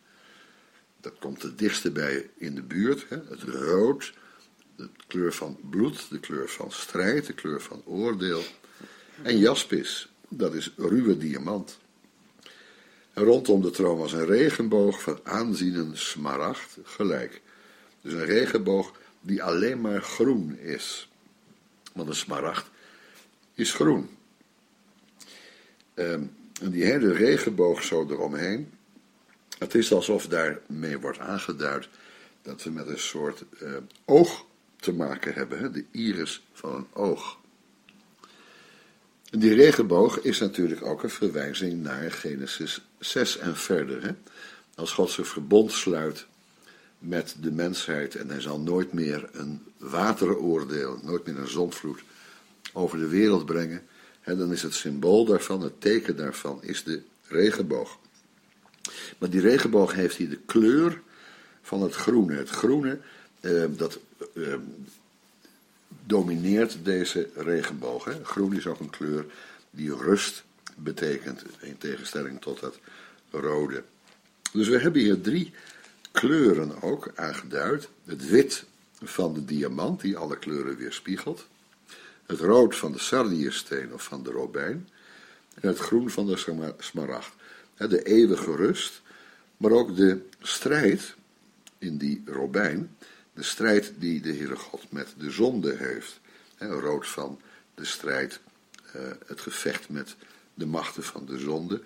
Dat 1.00 1.14
komt 1.18 1.42
het 1.42 1.58
dichtste 1.58 1.90
bij 1.90 2.30
in 2.36 2.54
de 2.54 2.62
buurt. 2.62 3.06
Hè? 3.08 3.16
Het 3.28 3.42
rood, 3.42 4.12
de 4.76 4.88
kleur 5.06 5.32
van 5.32 5.58
bloed, 5.70 6.06
de 6.10 6.20
kleur 6.20 6.48
van 6.48 6.72
strijd, 6.72 7.26
de 7.26 7.32
kleur 7.32 7.60
van 7.60 7.82
oordeel. 7.84 8.42
En 9.22 9.38
jaspis, 9.38 10.08
dat 10.28 10.54
is 10.54 10.72
ruwe 10.76 11.16
diamant. 11.16 11.78
En 13.12 13.24
rondom 13.24 13.62
de 13.62 13.70
troon 13.70 13.98
was 13.98 14.12
een 14.12 14.26
regenboog 14.26 15.02
van 15.02 15.20
aanzienen 15.22 15.98
smaragd 15.98 16.78
gelijk. 16.82 17.40
Dus 18.00 18.12
een 18.12 18.24
regenboog 18.24 18.92
die 19.20 19.42
alleen 19.42 19.80
maar 19.80 20.02
groen 20.02 20.58
is. 20.58 21.08
Want 21.92 22.08
een 22.08 22.14
smaragd 22.14 22.70
is 23.54 23.72
groen. 23.72 24.08
Ehm, 25.94 26.22
en 26.60 26.70
die 26.70 26.84
hele 26.84 27.12
regenboog 27.12 27.82
zo 27.82 28.06
eromheen. 28.08 28.72
Het 29.58 29.74
is 29.74 29.92
alsof 29.92 30.26
daarmee 30.26 30.98
wordt 30.98 31.18
aangeduid 31.18 31.88
dat 32.42 32.62
we 32.62 32.70
met 32.70 32.86
een 32.86 32.98
soort 32.98 33.44
uh, 33.62 33.76
oog 34.04 34.46
te 34.84 34.92
maken 34.92 35.34
hebben. 35.34 35.58
Hè? 35.58 35.70
De 35.70 35.84
iris 35.90 36.42
van 36.52 36.74
een 36.74 36.86
oog. 36.92 37.38
Die 39.30 39.54
regenboog 39.54 40.20
is 40.20 40.38
natuurlijk 40.38 40.84
ook 40.84 41.02
een 41.02 41.10
verwijzing 41.10 41.82
naar 41.82 42.10
Genesis 42.10 42.80
6 42.98 43.38
en 43.38 43.56
verder. 43.56 44.02
Hè? 44.02 44.10
Als 44.74 44.92
God 44.92 45.10
zijn 45.10 45.26
verbond 45.26 45.72
sluit 45.72 46.26
met 46.98 47.36
de 47.40 47.50
mensheid 47.50 48.14
en 48.14 48.28
hij 48.28 48.40
zal 48.40 48.60
nooit 48.60 48.92
meer 48.92 49.28
een 49.32 49.62
wateroordeel, 49.78 50.98
nooit 51.02 51.26
meer 51.26 51.38
een 51.38 51.48
zondvloed 51.48 52.02
over 52.72 52.98
de 52.98 53.08
wereld 53.08 53.46
brengen, 53.46 53.82
hè, 54.20 54.36
dan 54.36 54.52
is 54.52 54.62
het 54.62 54.74
symbool 54.74 55.24
daarvan, 55.24 55.60
het 55.60 55.80
teken 55.80 56.16
daarvan, 56.16 56.62
is 56.62 56.84
de 56.84 57.02
regenboog. 57.28 57.98
Maar 59.18 59.30
die 59.30 59.40
regenboog 59.40 59.94
heeft 59.94 60.16
hier 60.16 60.30
de 60.30 60.40
kleur 60.46 61.00
van 61.62 61.82
het 61.82 61.94
groene. 61.94 62.34
Het 62.34 62.50
groene, 62.50 62.98
eh, 63.40 63.64
dat 63.68 63.98
eh, 64.34 64.54
domineert 66.06 66.78
deze 66.82 67.28
regenboog. 67.34 68.04
Hè. 68.04 68.24
Groen 68.24 68.56
is 68.56 68.66
ook 68.66 68.80
een 68.80 68.90
kleur 68.90 69.26
die 69.70 69.96
rust 69.96 70.44
betekent, 70.76 71.42
in 71.60 71.78
tegenstelling 71.78 72.40
tot 72.40 72.60
het 72.60 72.78
rode. 73.30 73.82
Dus 74.52 74.68
we 74.68 74.78
hebben 74.78 75.00
hier 75.00 75.20
drie 75.20 75.52
kleuren 76.12 76.82
ook 76.82 77.12
aangeduid. 77.14 77.88
Het 78.04 78.28
wit 78.28 78.64
van 79.02 79.34
de 79.34 79.44
diamant, 79.44 80.00
die 80.00 80.16
alle 80.16 80.38
kleuren 80.38 80.76
weerspiegelt. 80.76 81.46
Het 82.26 82.40
rood 82.40 82.76
van 82.76 82.92
de 82.92 82.98
sardiussteen 82.98 83.92
of 83.92 84.02
van 84.02 84.22
de 84.22 84.30
robijn. 84.30 84.88
En 85.60 85.68
het 85.68 85.78
groen 85.78 86.10
van 86.10 86.26
de 86.26 86.72
smaragd. 86.78 87.32
De 87.76 88.02
eeuwige 88.02 88.56
rust, 88.56 89.02
maar 89.56 89.70
ook 89.70 89.96
de 89.96 90.20
strijd 90.40 91.14
in 91.78 91.96
die 91.96 92.22
robijn 92.26 92.93
de 93.34 93.42
strijd 93.42 93.92
die 93.98 94.20
de 94.20 94.32
Heere 94.32 94.56
God 94.56 94.92
met 94.92 95.14
de 95.18 95.30
zonde 95.30 95.76
heeft. 95.76 96.20
rood 96.58 97.06
van 97.08 97.40
de 97.74 97.84
strijd, 97.84 98.40
eh, 98.92 99.00
het 99.26 99.40
gevecht 99.40 99.88
met 99.88 100.16
de 100.54 100.66
machten 100.66 101.02
van 101.02 101.26
de 101.26 101.38
zonde. 101.38 101.82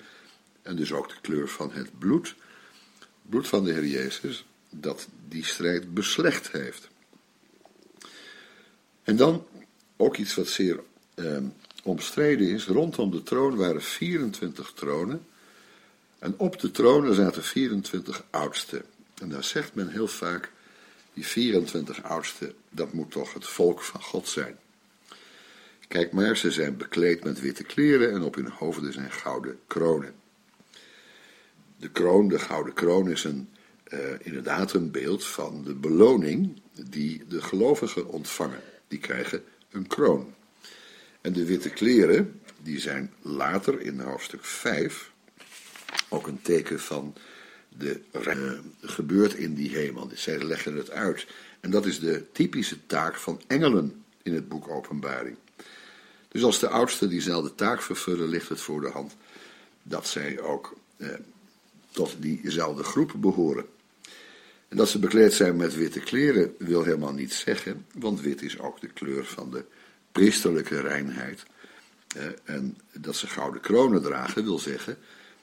En 0.63 0.77
dus 0.77 0.93
ook 0.93 1.09
de 1.09 1.21
kleur 1.21 1.49
van 1.49 1.73
het 1.73 1.99
bloed. 1.99 2.35
Bloed 3.23 3.49
van 3.49 3.65
de 3.65 3.73
Heer 3.73 3.87
Jezus, 3.87 4.47
dat 4.71 5.09
die 5.29 5.45
strijd 5.45 5.95
beslecht 5.95 6.53
heeft. 6.53 6.89
En 9.03 9.17
dan 9.17 9.47
ook 9.97 10.17
iets 10.17 10.35
wat 10.35 10.49
zeer 10.49 10.81
eh, 11.15 11.39
omstreden 11.83 12.49
is. 12.49 12.67
Rondom 12.67 13.11
de 13.11 13.23
troon 13.23 13.57
waren 13.57 13.83
24 13.83 14.73
tronen. 14.75 15.27
En 16.19 16.35
op 16.37 16.61
de 16.61 16.71
tronen 16.71 17.15
zaten 17.15 17.43
24 17.43 18.25
oudsten. 18.31 18.83
En 19.15 19.29
daar 19.29 19.45
zegt 19.45 19.75
men 19.75 19.89
heel 19.89 20.09
vaak 20.09 20.53
die 21.19 21.27
24 21.27 22.03
oudsten, 22.03 22.53
dat 22.71 22.93
moet 22.93 23.11
toch 23.11 23.35
het 23.35 23.47
volk 23.47 23.83
van 23.83 24.03
God 24.03 24.29
zijn. 24.29 24.59
Kijk 25.89 26.13
maar, 26.13 26.37
ze 26.37 26.51
zijn 26.51 26.77
bekleed 26.77 27.25
met 27.25 27.41
witte 27.41 27.65
kleren 27.65 28.13
en 28.13 28.23
op 28.23 28.35
hun 28.35 28.49
hoofden 28.49 28.93
zijn 28.93 29.13
gouden 29.13 29.59
kronen. 29.67 30.15
De 31.77 31.91
kroon, 31.91 32.29
de 32.29 32.39
gouden 32.39 32.75
kroon, 32.75 33.11
is 33.11 33.25
een, 33.25 33.49
uh, 33.89 34.01
inderdaad 34.19 34.73
een 34.73 34.91
beeld 34.91 35.27
van 35.27 35.63
de 35.65 35.75
beloning 35.75 36.61
die 36.91 37.25
de 37.29 37.43
gelovigen 37.43 38.09
ontvangen. 38.09 38.63
Die 38.89 38.99
krijgen 38.99 39.43
een 39.71 39.87
kroon. 39.87 40.35
En 41.21 41.33
de 41.33 41.45
witte 41.45 41.71
kleren, 41.71 42.41
die 42.63 42.81
zijn 42.81 43.13
later 43.23 43.81
in 43.81 44.01
hoofdstuk 44.01 44.45
5 44.45 45.11
ook 46.09 46.27
een 46.27 46.43
teken 46.43 46.81
van 46.81 47.15
de 47.79 48.01
gebeurt 48.81 49.35
in 49.35 49.55
die 49.55 49.77
hemel. 49.77 50.11
Zij 50.15 50.43
leggen 50.43 50.77
het 50.77 50.91
uit. 50.91 51.27
En 51.61 51.71
dat 51.71 51.87
is 51.87 52.01
de 52.01 52.25
typische 52.33 52.87
taak 52.87 53.17
van 53.17 53.41
engelen 53.47 54.05
in 54.23 54.35
het 54.35 54.49
boek 54.49 54.69
Openbaring. 54.69 55.37
Dus 56.29 56.43
als 56.43 56.59
de 56.59 56.69
oudsten 56.69 57.09
diezelfde 57.09 57.55
taak 57.55 57.83
vervullen, 57.83 58.29
ligt 58.29 58.49
het 58.49 58.61
voor 58.61 58.81
de 58.81 58.91
hand 58.91 59.17
dat 59.83 60.07
zij 60.07 60.41
ook 60.41 60.77
eh, 60.97 61.09
tot 61.91 62.17
diezelfde 62.19 62.83
groep 62.83 63.13
behoren. 63.17 63.67
En 64.69 64.77
dat 64.77 64.89
ze 64.89 64.99
bekleed 64.99 65.33
zijn 65.33 65.57
met 65.57 65.75
witte 65.75 66.01
kleren 66.01 66.55
wil 66.59 66.83
helemaal 66.83 67.13
niet 67.13 67.33
zeggen, 67.33 67.87
want 67.95 68.21
wit 68.21 68.43
is 68.43 68.59
ook 68.59 68.81
de 68.81 68.89
kleur 68.89 69.25
van 69.25 69.51
de 69.51 69.65
priesterlijke 70.13 70.81
reinheid. 70.81 71.43
Eh, 72.17 72.25
en 72.45 72.77
dat 72.93 73.17
ze 73.17 73.27
gouden 73.27 73.61
kronen 73.61 74.03
dragen 74.03 74.45
wil 74.45 74.59
zeggen 74.59 74.99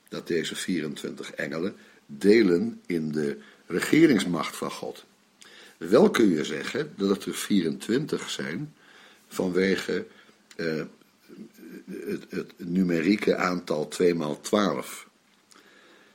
dat 0.09 0.27
deze 0.27 0.55
24 0.55 1.31
engelen 1.31 1.75
delen 2.05 2.81
in 2.85 3.11
de 3.11 3.37
regeringsmacht 3.65 4.55
van 4.55 4.71
God. 4.71 5.05
Wel 5.77 6.09
kun 6.09 6.29
je 6.29 6.43
zeggen 6.43 6.93
dat 6.97 7.09
het 7.09 7.25
er 7.25 7.33
24 7.33 8.29
zijn 8.29 8.73
vanwege 9.27 10.05
uh, 10.57 10.83
het, 11.85 12.25
het, 12.29 12.53
numerieke 12.57 13.35
aantal 13.35 13.87
2 13.87 14.15
maal 14.15 14.41
12. 14.41 15.07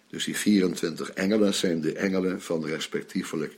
Dus 0.08 0.24
die 0.24 0.36
24 0.36 1.10
engelen 1.10 1.54
zijn 1.54 1.80
de 1.80 1.92
engelen 1.92 2.42
van 2.42 2.64
respectievelijk 2.64 3.56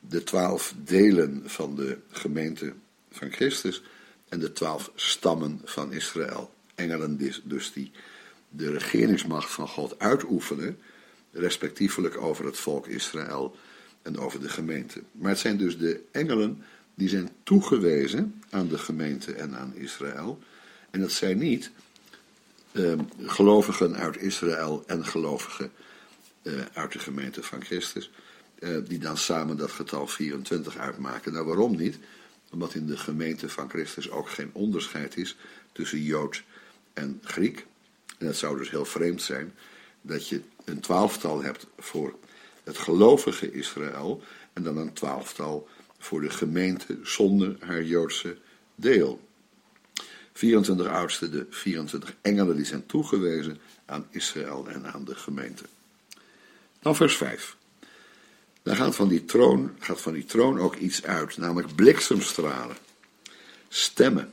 de 0.00 0.24
12 0.24 0.74
delen 0.84 1.42
van 1.46 1.74
de 1.74 1.98
gemeente 2.10 2.72
van 3.10 3.30
Christus 3.32 3.82
en 4.28 4.38
de 4.38 4.52
12 4.52 4.90
stammen 4.94 5.60
van 5.64 5.92
Israël. 5.92 6.54
Engelen 6.74 7.40
dus 7.44 7.72
die 7.72 7.90
de 8.48 8.70
regeringsmacht 8.70 9.50
van 9.50 9.68
God 9.68 9.98
uitoefenen, 9.98 10.78
respectievelijk 11.32 12.16
over 12.16 12.44
het 12.44 12.58
volk 12.58 12.86
Israël 12.86 13.56
en 14.02 14.18
over 14.18 14.40
de 14.40 14.48
gemeente. 14.48 15.02
Maar 15.12 15.30
het 15.30 15.38
zijn 15.38 15.56
dus 15.56 15.78
de 15.78 16.00
engelen 16.10 16.62
die 16.94 17.08
zijn 17.08 17.28
toegewezen 17.42 18.42
aan 18.50 18.68
de 18.68 18.78
gemeente 18.78 19.32
en 19.32 19.56
aan 19.56 19.74
Israël. 19.74 20.38
En 20.90 21.00
dat 21.00 21.12
zijn 21.12 21.38
niet 21.38 21.70
eh, 22.72 22.92
gelovigen 23.22 23.96
uit 23.96 24.16
Israël 24.16 24.84
en 24.86 25.06
gelovigen 25.06 25.72
eh, 26.42 26.52
uit 26.72 26.92
de 26.92 26.98
gemeente 26.98 27.42
van 27.42 27.64
Christus, 27.64 28.10
eh, 28.58 28.76
die 28.84 28.98
dan 28.98 29.16
samen 29.16 29.56
dat 29.56 29.70
getal 29.70 30.06
24 30.06 30.76
uitmaken. 30.76 31.32
Nou, 31.32 31.46
waarom 31.46 31.76
niet? 31.76 31.98
Omdat 32.50 32.74
in 32.74 32.86
de 32.86 32.96
gemeente 32.96 33.48
van 33.48 33.68
Christus 33.70 34.10
ook 34.10 34.28
geen 34.28 34.50
onderscheid 34.52 35.16
is 35.16 35.36
tussen 35.72 36.02
Jood 36.02 36.42
en 36.92 37.20
Griek. 37.24 37.66
En 38.18 38.26
het 38.26 38.36
zou 38.36 38.58
dus 38.58 38.70
heel 38.70 38.84
vreemd 38.84 39.22
zijn 39.22 39.52
dat 40.00 40.28
je 40.28 40.40
een 40.64 40.80
twaalftal 40.80 41.42
hebt 41.42 41.66
voor 41.78 42.14
het 42.64 42.78
gelovige 42.78 43.52
Israël 43.52 44.22
en 44.52 44.62
dan 44.62 44.76
een 44.76 44.92
twaalftal 44.92 45.68
voor 45.98 46.20
de 46.20 46.30
gemeente 46.30 46.98
zonder 47.02 47.56
haar 47.60 47.82
Joodse 47.82 48.36
deel. 48.74 49.20
24 50.32 50.86
oudsten, 50.86 51.30
de 51.30 51.46
24 51.50 52.14
engelen 52.20 52.56
die 52.56 52.64
zijn 52.64 52.86
toegewezen 52.86 53.58
aan 53.86 54.06
Israël 54.10 54.68
en 54.68 54.92
aan 54.92 55.04
de 55.04 55.14
gemeente. 55.14 55.64
Dan 56.80 56.96
vers 56.96 57.16
5. 57.16 57.56
Dan 58.62 58.76
gaat 58.76 58.96
van 58.96 59.08
die 59.08 59.24
troon, 59.24 59.76
gaat 59.78 60.00
van 60.00 60.12
die 60.12 60.24
troon 60.24 60.58
ook 60.58 60.74
iets 60.74 61.04
uit, 61.04 61.36
namelijk 61.36 61.74
bliksemstralen, 61.74 62.76
stemmen, 63.68 64.32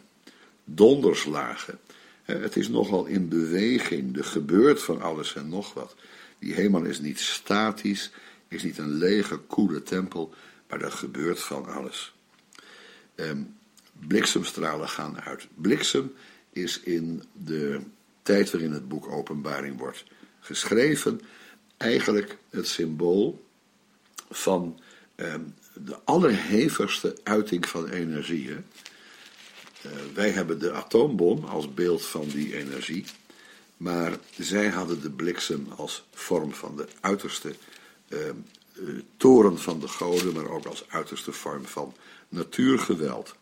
donderslagen, 0.64 1.80
het 2.34 2.56
is 2.56 2.70
nogal 2.70 3.06
in 3.06 3.30
beweging, 3.30 4.18
er 4.18 4.24
gebeurt 4.24 4.82
van 4.82 5.02
alles 5.02 5.36
en 5.36 5.50
nog 5.50 5.74
wat. 5.74 5.96
Die 6.40 6.54
hemel 6.54 6.84
is 6.84 7.00
niet 7.00 7.20
statisch, 7.20 8.12
is 8.48 8.64
niet 8.64 8.78
een 8.78 8.94
lege, 8.94 9.38
koele 9.38 9.84
tempel, 9.84 10.34
maar 10.70 10.82
er 10.82 10.92
gebeurt 10.92 11.40
van 11.40 11.66
alles. 11.66 12.16
Ehm, 13.16 13.42
bliksemstralen 14.08 14.90
gaan 14.90 15.22
uit. 15.22 15.48
Bliksem 15.56 16.14
is 16.50 16.80
in 16.80 17.24
de 17.46 17.80
tijd 18.22 18.52
waarin 18.52 18.72
het 18.72 18.88
boek 18.88 19.12
Openbaring 19.12 19.78
wordt 19.78 20.04
geschreven, 20.40 21.22
eigenlijk 21.78 22.38
het 22.50 22.68
symbool 22.68 23.46
van 24.30 24.80
ehm, 25.16 25.42
de 25.74 26.00
allerhevigste 26.04 27.18
uiting 27.24 27.68
van 27.68 27.88
energie. 27.88 28.56
Eh, 29.82 29.92
wij 30.14 30.30
hebben 30.30 30.60
de 30.60 30.72
atoombom 30.72 31.44
als 31.44 31.74
beeld 31.74 32.06
van 32.06 32.28
die 32.28 32.56
energie, 32.56 33.06
maar 33.78 34.18
zij 34.40 34.68
hadden 34.68 35.02
de 35.02 35.10
bliksem 35.10 35.68
als 35.76 36.04
vorm 36.14 36.54
van 36.54 36.76
de 36.76 36.88
uiterste 37.00 37.56
uh, 38.10 38.20
toren 39.18 39.60
van 39.60 39.80
de 39.80 39.88
goden, 39.88 40.34
maar 40.34 40.50
ook 40.50 40.66
als 40.66 40.86
uiterste 40.88 41.32
vorm 41.32 41.66
van 41.66 41.96
natuurgeweld. 42.30 43.36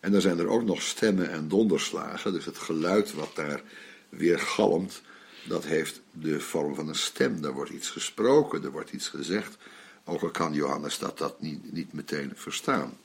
En 0.00 0.12
dan 0.12 0.20
zijn 0.20 0.38
er 0.38 0.48
ook 0.48 0.64
nog 0.64 0.82
stemmen 0.82 1.30
en 1.30 1.48
donderslagen, 1.48 2.32
dus 2.32 2.44
het 2.44 2.58
geluid 2.58 3.12
wat 3.12 3.30
daar 3.34 3.62
weer 4.08 4.38
galmt, 4.38 5.02
dat 5.48 5.64
heeft 5.64 6.00
de 6.12 6.40
vorm 6.40 6.74
van 6.74 6.88
een 6.88 6.94
stem. 6.94 7.40
Daar 7.40 7.52
wordt 7.52 7.70
iets 7.70 7.90
gesproken, 7.90 8.64
er 8.64 8.70
wordt 8.70 8.92
iets 8.92 9.08
gezegd, 9.08 9.56
ook 10.04 10.22
al 10.22 10.30
kan 10.30 10.52
Johannes 10.52 10.98
dat, 10.98 11.18
dat 11.18 11.40
niet, 11.40 11.72
niet 11.72 11.92
meteen 11.92 12.32
verstaan. 12.34 12.96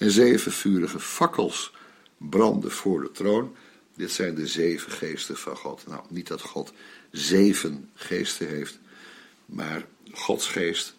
En 0.00 0.10
zeven 0.10 0.52
vurige 0.52 1.00
fakkels 1.00 1.72
branden 2.16 2.70
voor 2.70 3.00
de 3.02 3.10
troon. 3.10 3.56
Dit 3.96 4.10
zijn 4.10 4.34
de 4.34 4.46
zeven 4.46 4.92
geesten 4.92 5.36
van 5.36 5.56
God. 5.56 5.86
Nou, 5.86 6.02
niet 6.08 6.26
dat 6.26 6.40
God 6.40 6.72
zeven 7.10 7.90
geesten 7.94 8.48
heeft, 8.48 8.78
maar 9.46 9.86
Gods 10.12 10.46
geest 10.46 10.94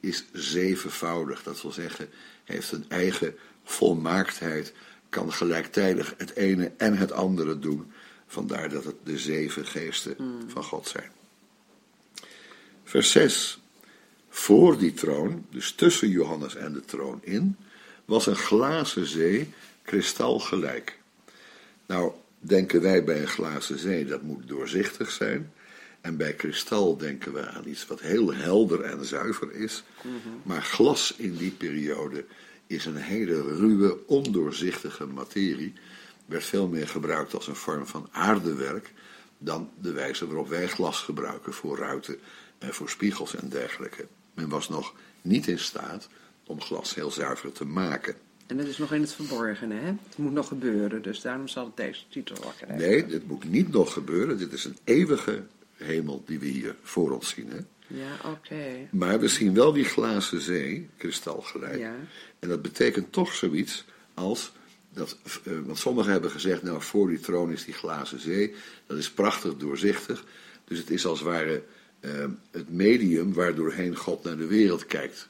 is 0.00 0.24
zevenvoudig. 0.32 1.42
Dat 1.42 1.62
wil 1.62 1.72
zeggen, 1.72 2.08
heeft 2.44 2.72
een 2.72 2.84
eigen 2.88 3.34
volmaaktheid, 3.64 4.72
kan 5.08 5.32
gelijktijdig 5.32 6.14
het 6.16 6.36
ene 6.36 6.72
en 6.76 6.96
het 6.96 7.12
andere 7.12 7.58
doen. 7.58 7.92
Vandaar 8.26 8.68
dat 8.68 8.84
het 8.84 8.96
de 9.04 9.18
zeven 9.18 9.66
geesten 9.66 10.14
hmm. 10.16 10.50
van 10.50 10.64
God 10.64 10.88
zijn. 10.88 11.10
Vers 12.84 13.10
6. 13.10 13.60
Voor 14.28 14.78
die 14.78 14.92
troon, 14.92 15.46
dus 15.50 15.72
tussen 15.72 16.08
Johannes 16.08 16.54
en 16.54 16.72
de 16.72 16.84
troon 16.84 17.20
in, 17.22 17.56
was 18.06 18.26
een 18.26 18.36
glazen 18.36 19.06
zee 19.06 19.52
kristalgelijk. 19.82 20.98
Nou, 21.86 22.12
denken 22.38 22.82
wij 22.82 23.04
bij 23.04 23.20
een 23.20 23.28
glazen 23.28 23.78
zee, 23.78 24.04
dat 24.04 24.22
moet 24.22 24.48
doorzichtig 24.48 25.10
zijn. 25.10 25.52
En 26.00 26.16
bij 26.16 26.34
kristal 26.34 26.96
denken 26.96 27.32
we 27.32 27.48
aan 27.48 27.66
iets 27.66 27.86
wat 27.86 28.00
heel 28.00 28.34
helder 28.34 28.82
en 28.82 29.04
zuiver 29.04 29.52
is. 29.52 29.82
Mhm. 30.02 30.14
Maar 30.42 30.62
glas 30.62 31.14
in 31.16 31.36
die 31.36 31.50
periode 31.50 32.24
is 32.66 32.84
een 32.84 32.96
hele 32.96 33.42
ruwe, 33.42 34.06
ondoorzichtige 34.06 35.06
materie. 35.06 35.72
Werd 36.26 36.44
veel 36.44 36.68
meer 36.68 36.88
gebruikt 36.88 37.34
als 37.34 37.46
een 37.46 37.56
vorm 37.56 37.86
van 37.86 38.08
aardewerk 38.10 38.92
dan 39.38 39.70
de 39.80 39.92
wijze 39.92 40.26
waarop 40.26 40.48
wij 40.48 40.68
glas 40.68 41.00
gebruiken 41.00 41.52
voor 41.52 41.78
ruiten 41.78 42.18
en 42.58 42.74
voor 42.74 42.90
spiegels 42.90 43.34
en 43.34 43.48
dergelijke. 43.48 44.06
Men 44.34 44.48
was 44.48 44.68
nog 44.68 44.94
niet 45.22 45.46
in 45.46 45.58
staat 45.58 46.08
om 46.46 46.60
glas 46.60 46.94
heel 46.94 47.10
zuiver 47.10 47.52
te 47.52 47.64
maken. 47.64 48.14
En 48.46 48.56
dat 48.56 48.66
is 48.66 48.78
nog 48.78 48.92
in 48.92 49.00
het 49.00 49.12
verborgene, 49.12 49.74
hè? 49.74 49.86
Het 49.86 50.16
moet 50.16 50.32
nog 50.32 50.48
gebeuren, 50.48 51.02
dus 51.02 51.20
daarom 51.20 51.48
zal 51.48 51.64
het 51.64 51.76
deze 51.76 52.02
titel 52.08 52.36
wel 52.40 52.52
krijgen. 52.56 52.88
Nee, 52.88 53.06
dit 53.06 53.26
moet 53.26 53.50
niet 53.50 53.72
nog 53.72 53.92
gebeuren. 53.92 54.38
Dit 54.38 54.52
is 54.52 54.64
een 54.64 54.76
eeuwige 54.84 55.42
hemel 55.74 56.22
die 56.26 56.38
we 56.38 56.46
hier 56.46 56.74
voor 56.82 57.10
ons 57.10 57.28
zien, 57.28 57.50
hè? 57.50 57.58
Ja, 57.86 58.30
oké. 58.30 58.88
Maar 58.90 59.20
we 59.20 59.28
zien 59.28 59.54
wel 59.54 59.72
die 59.72 59.84
glazen 59.84 60.40
zee, 60.40 60.88
kristalgelijk. 60.96 61.78
Ja. 61.78 61.94
En 62.38 62.48
dat 62.48 62.62
betekent 62.62 63.12
toch 63.12 63.34
zoiets 63.34 63.84
als 64.14 64.52
dat, 64.92 65.16
uh, 65.44 65.58
want 65.64 65.78
sommigen 65.78 66.12
hebben 66.12 66.30
gezegd, 66.30 66.62
nou 66.62 66.82
voor 66.82 67.08
die 67.08 67.20
troon 67.20 67.52
is 67.52 67.64
die 67.64 67.74
glazen 67.74 68.20
zee, 68.20 68.54
dat 68.86 68.98
is 68.98 69.10
prachtig 69.10 69.56
doorzichtig. 69.56 70.24
Dus 70.64 70.78
het 70.78 70.90
is 70.90 71.06
als 71.06 71.18
het 71.18 71.28
ware 71.28 71.62
uh, 72.00 72.24
het 72.50 72.72
medium 72.72 73.32
waardoorheen 73.32 73.96
God 73.96 74.24
naar 74.24 74.36
de 74.36 74.46
wereld 74.46 74.86
kijkt. 74.86 75.28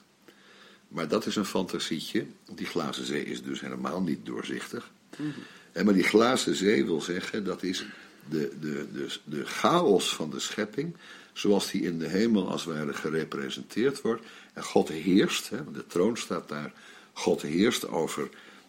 Maar 0.96 1.08
dat 1.08 1.26
is 1.26 1.36
een 1.36 1.44
fantasietje. 1.44 2.26
Die 2.54 2.66
glazen 2.66 3.06
zee 3.06 3.24
is 3.24 3.42
dus 3.42 3.60
helemaal 3.60 4.02
niet 4.02 4.26
doorzichtig. 4.26 4.90
Mm 5.16 5.32
-hmm. 5.32 5.84
Maar 5.84 5.94
die 5.94 6.02
glazen 6.02 6.54
zee 6.54 6.84
wil 6.84 7.00
zeggen, 7.00 7.44
dat 7.44 7.62
is 7.62 7.84
de, 8.28 8.52
de, 8.60 8.86
de, 8.92 9.18
de 9.24 9.46
chaos 9.46 10.14
van 10.14 10.30
de 10.30 10.40
schepping, 10.40 10.96
zoals 11.32 11.70
die 11.70 11.82
in 11.82 11.98
de 11.98 12.08
hemel 12.08 12.50
als 12.50 12.64
ware 12.64 12.94
gerepresenteerd 12.94 14.00
wordt. 14.00 14.22
En 14.52 14.62
God 14.62 14.88
heerst, 14.88 15.50
hè, 15.50 15.72
de 15.72 15.86
troon 15.86 16.16
staat 16.16 16.48
daar, 16.48 16.72
God 17.12 17.42
heerst 17.42 17.88
over 17.88 18.28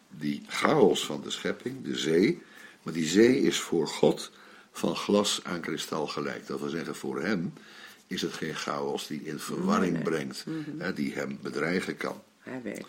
die 0.10 0.44
chaos 0.48 1.06
van 1.06 1.22
de 1.22 1.30
schepping, 1.30 1.84
de 1.84 1.98
zee. 1.98 2.42
Maar 2.84 2.94
die 2.94 3.08
zee 3.08 3.42
is 3.42 3.60
voor 3.60 3.88
God 3.88 4.32
van 4.72 4.96
glas 4.96 5.40
aan 5.44 5.62
kristal 5.62 6.08
gelijk. 6.08 6.48
Dat 6.48 6.60
wil 6.60 6.70
zeggen, 6.70 6.96
voor 6.96 7.22
hem 7.22 7.54
is 8.08 8.22
het 8.22 8.34
geen 8.34 8.56
chaos 8.56 9.08
die 9.08 9.24
in 9.24 9.40
verwarring 9.40 10.04
brengt, 10.04 10.46
mhm. 10.46 10.80
hè, 10.80 10.94
die 10.94 11.14
hem 11.14 11.38
bedreigen 11.42 11.98
kan. 11.98 12.22
Hij 12.40 12.62
weet. 12.64 12.86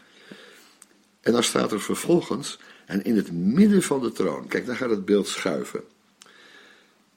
En 1.21 1.33
dan 1.33 1.43
staat 1.43 1.73
er 1.73 1.81
vervolgens, 1.81 2.59
En 2.87 3.05
in 3.05 3.17
het 3.17 3.33
midden 3.33 3.83
van 3.83 4.01
de 4.01 4.13
troon, 4.13 4.47
kijk, 4.47 4.67
daar 4.67 4.77
gaat 4.77 4.91
het 4.91 5.05
beeld 5.05 5.29
schuiven. 5.29 5.85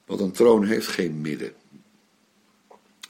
Want 0.06 0.20
een 0.20 0.32
troon 0.32 0.64
heeft 0.64 0.86
geen 0.86 1.20
midden. 1.20 1.52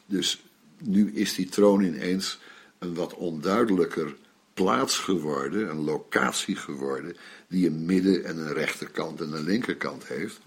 Dus 0.06 0.42
nu 0.78 1.12
is 1.12 1.34
die 1.34 1.48
troon 1.48 1.82
ineens 1.82 2.38
een 2.78 2.94
wat 2.94 3.14
onduidelijker 3.14 4.16
plaats 4.54 4.98
geworden, 4.98 5.70
een 5.70 5.84
locatie 5.84 6.56
geworden, 6.56 7.16
die 7.48 7.66
een 7.66 7.84
midden- 7.84 8.24
en 8.24 8.38
een 8.38 8.52
rechterkant 8.52 9.20
en 9.20 9.32
een 9.32 9.44
linkerkant 9.44 10.06
heeft. 10.06 10.40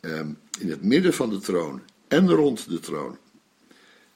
Ehm, 0.00 0.28
in 0.58 0.70
het 0.70 0.82
midden 0.82 1.14
van 1.14 1.30
de 1.30 1.38
troon 1.38 1.82
en 2.08 2.30
rond 2.30 2.68
de 2.68 2.80
troon. 2.80 3.18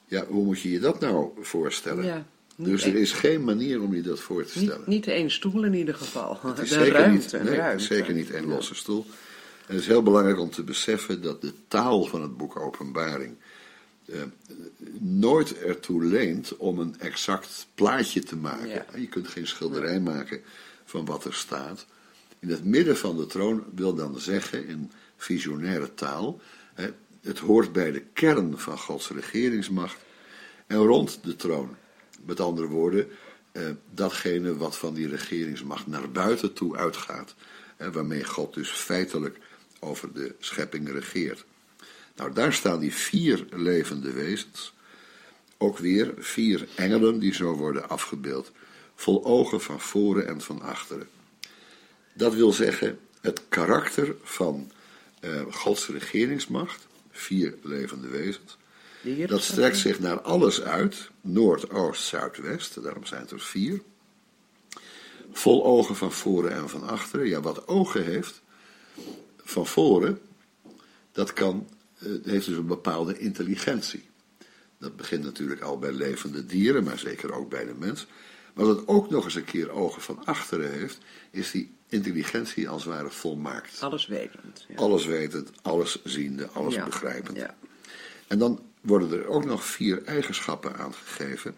Ja, 0.09 0.25
hoe 0.25 0.45
moet 0.45 0.59
je 0.61 0.71
je 0.71 0.79
dat 0.79 0.99
nou 0.99 1.29
voorstellen? 1.41 2.05
Ja, 2.05 2.25
dus 2.55 2.83
er 2.83 2.95
is 2.95 3.11
geen 3.11 3.43
manier 3.43 3.81
om 3.81 3.95
je 3.95 4.01
dat 4.01 4.19
voor 4.19 4.45
te 4.45 4.49
stellen. 4.49 4.77
Niet, 4.77 4.87
niet 4.87 5.07
één 5.07 5.31
stoel 5.31 5.63
in 5.63 5.73
ieder 5.73 5.95
geval. 5.95 6.39
Het 6.41 6.59
is 6.59 6.69
de 6.69 6.75
zeker 6.75 6.91
ruimte, 6.91 7.37
niet, 7.37 7.45
nee, 7.45 7.57
ruimte. 7.57 7.83
zeker 7.83 8.13
niet 8.13 8.31
één 8.31 8.45
losse 8.45 8.75
stoel. 8.75 9.05
En 9.67 9.75
het 9.75 9.83
is 9.83 9.87
heel 9.87 10.03
belangrijk 10.03 10.39
om 10.39 10.49
te 10.49 10.63
beseffen 10.63 11.21
dat 11.21 11.41
de 11.41 11.53
taal 11.67 12.05
van 12.05 12.21
het 12.21 12.37
boek 12.37 12.59
Openbaring 12.59 13.35
eh, 14.05 14.21
nooit 14.99 15.57
ertoe 15.57 16.03
leent 16.03 16.57
om 16.57 16.79
een 16.79 16.95
exact 16.99 17.67
plaatje 17.75 18.23
te 18.23 18.35
maken. 18.35 18.67
Ja. 18.67 18.85
Je 18.95 19.07
kunt 19.07 19.27
geen 19.27 19.47
schilderij 19.47 19.99
maken 19.99 20.41
van 20.85 21.05
wat 21.05 21.25
er 21.25 21.33
staat. 21.33 21.85
In 22.39 22.49
het 22.49 22.63
midden 22.63 22.97
van 22.97 23.17
de 23.17 23.25
troon 23.25 23.63
wil 23.75 23.93
dan 23.95 24.19
zeggen, 24.19 24.67
in 24.67 24.91
visionaire 25.17 25.93
taal, 25.93 26.39
het 27.21 27.39
hoort 27.39 27.71
bij 27.71 27.91
de 27.91 28.03
kern 28.13 28.57
van 28.57 28.77
Gods 28.77 29.09
regeringsmacht 29.09 29.97
en 30.67 30.77
rond 30.77 31.19
de 31.23 31.35
troon. 31.35 31.75
Met 32.25 32.39
andere 32.39 32.67
woorden, 32.67 33.07
eh, 33.51 33.63
datgene 33.93 34.57
wat 34.57 34.77
van 34.77 34.93
die 34.93 35.07
regeringsmacht 35.07 35.87
naar 35.87 36.11
buiten 36.11 36.53
toe 36.53 36.77
uitgaat, 36.77 37.35
hè, 37.77 37.91
waarmee 37.91 38.23
God 38.23 38.53
dus 38.53 38.69
feitelijk 38.69 39.37
over 39.79 40.13
de 40.13 40.35
schepping 40.39 40.91
regeert. 40.91 41.45
Nou, 42.15 42.33
daar 42.33 42.53
staan 42.53 42.79
die 42.79 42.93
vier 42.93 43.45
levende 43.51 44.11
wezens. 44.11 44.73
Ook 45.57 45.77
weer 45.77 46.13
vier 46.17 46.67
engelen 46.75 47.19
die 47.19 47.33
zo 47.33 47.53
worden 47.53 47.89
afgebeeld, 47.89 48.51
vol 48.95 49.25
ogen 49.25 49.61
van 49.61 49.79
voren 49.79 50.27
en 50.27 50.41
van 50.41 50.61
achteren. 50.61 51.07
Dat 52.13 52.33
wil 52.33 52.51
zeggen, 52.51 52.99
het 53.21 53.41
karakter 53.49 54.15
van 54.23 54.71
eh, 55.19 55.41
Gods 55.49 55.87
regeringsmacht, 55.87 56.87
vier 57.19 57.55
levende 57.61 58.07
wezens, 58.07 58.57
dat 59.27 59.41
strekt 59.41 59.77
zich 59.77 59.99
naar 59.99 60.21
alles 60.21 60.61
uit, 60.61 61.09
noord, 61.21 61.69
oost, 61.69 62.03
zuid, 62.03 62.37
west, 62.37 62.83
daarom 62.83 63.05
zijn 63.05 63.21
het 63.21 63.31
er 63.31 63.39
vier. 63.39 63.81
Vol 65.31 65.65
ogen 65.65 65.95
van 65.95 66.11
voren 66.11 66.51
en 66.51 66.69
van 66.69 66.83
achteren. 66.83 67.27
Ja, 67.27 67.41
wat 67.41 67.67
ogen 67.67 68.03
heeft, 68.03 68.41
van 69.43 69.67
voren, 69.67 70.19
dat 71.11 71.33
kan, 71.33 71.67
eh, 71.97 72.07
heeft 72.23 72.45
dus 72.45 72.57
een 72.57 72.65
bepaalde 72.65 73.19
intelligentie. 73.19 74.07
Dat 74.77 74.95
begint 74.95 75.23
natuurlijk 75.23 75.61
al 75.61 75.79
bij 75.79 75.91
levende 75.91 76.45
dieren, 76.45 76.83
maar 76.83 76.99
zeker 76.99 77.33
ook 77.33 77.49
bij 77.49 77.65
de 77.65 77.73
mens. 77.73 78.07
Maar 78.53 78.65
wat 78.65 78.77
het 78.77 78.87
ook 78.87 79.09
nog 79.09 79.23
eens 79.25 79.35
een 79.35 79.45
keer 79.45 79.69
ogen 79.69 80.01
van 80.01 80.25
achteren 80.25 80.71
heeft, 80.71 80.97
is 81.31 81.51
die 81.51 81.77
intelligentie 81.89 82.69
als 82.69 82.83
het 82.83 82.93
ware 82.93 83.09
volmaakt. 83.09 83.81
Alles 83.81 84.07
wetend. 84.07 84.65
Ja. 84.67 84.75
Alles 84.75 85.05
wetend, 85.05 85.51
alles 85.61 86.03
ziende, 86.03 86.47
alles 86.47 86.73
Ja, 86.73 86.85
begrijpend. 86.85 87.37
Ja. 87.37 87.55
En 88.27 88.39
dan 88.39 88.61
worden 88.81 89.11
er 89.11 89.27
ook 89.27 89.45
nog 89.45 89.65
vier 89.65 90.03
eigenschappen 90.03 90.75
aangegeven. 90.75 91.55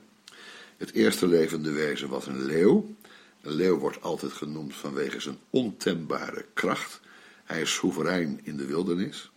Het 0.78 0.91
eerste 0.91 1.28
levende 1.28 1.72
wezen 1.72 2.10
was 2.10 2.28
een 2.28 2.46
leeuw. 2.46 2.96
Een 3.41 3.54
leeuw 3.54 3.78
wordt 3.78 4.02
altijd 4.02 4.32
genoemd 4.32 4.76
vanwege 4.76 5.20
zijn 5.20 5.38
ontembare 5.50 6.46
kracht. 6.54 7.00
Hij 7.44 7.62
is 7.62 7.74
soeverein 7.74 8.39
in 8.44 8.58
de 8.58 8.65
wildernis. 8.65 9.32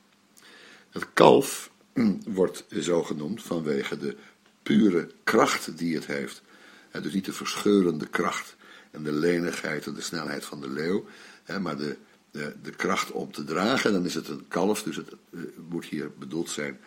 Het 0.90 1.07
kalf 1.12 1.70
mm, 1.94 2.20
wordt 2.26 2.64
zo 2.80 3.02
genoemd 3.02 3.42
vanwege 3.42 3.98
de 3.98 4.16
pure 4.62 5.11
kracht 5.24 5.78
die 5.78 5.94
het 5.94 6.07
heeft. 6.07 6.42
En 6.90 7.02
dus 7.02 7.12
niet 7.12 7.24
de 7.24 7.33
verscheurende 7.33 8.07
kracht 8.07 8.57
en 8.94 9.02
de 9.02 9.12
lenigheid 9.12 9.87
en 9.87 9.94
de 9.94 10.00
snelheid 10.00 10.44
van 10.44 10.61
de 10.61 10.70
leeuw, 10.70 11.07
hè, 11.44 11.61
maar 11.61 11.76
de, 11.76 11.96
de, 12.30 12.54
de 12.62 12.70
kracht 12.70 13.11
om 13.11 13.33
te 13.33 13.44
dragen. 13.44 13.92
Dan 13.92 14.04
is 14.04 14.14
het 14.14 14.28
een 14.28 14.48
kalf, 14.48 14.83
dus 14.83 14.96
het 14.96 15.09
eh, 15.09 15.40
moet 15.68 15.85
hier 15.85 16.11
bedoeld 16.18 16.50
zijn 16.50 16.80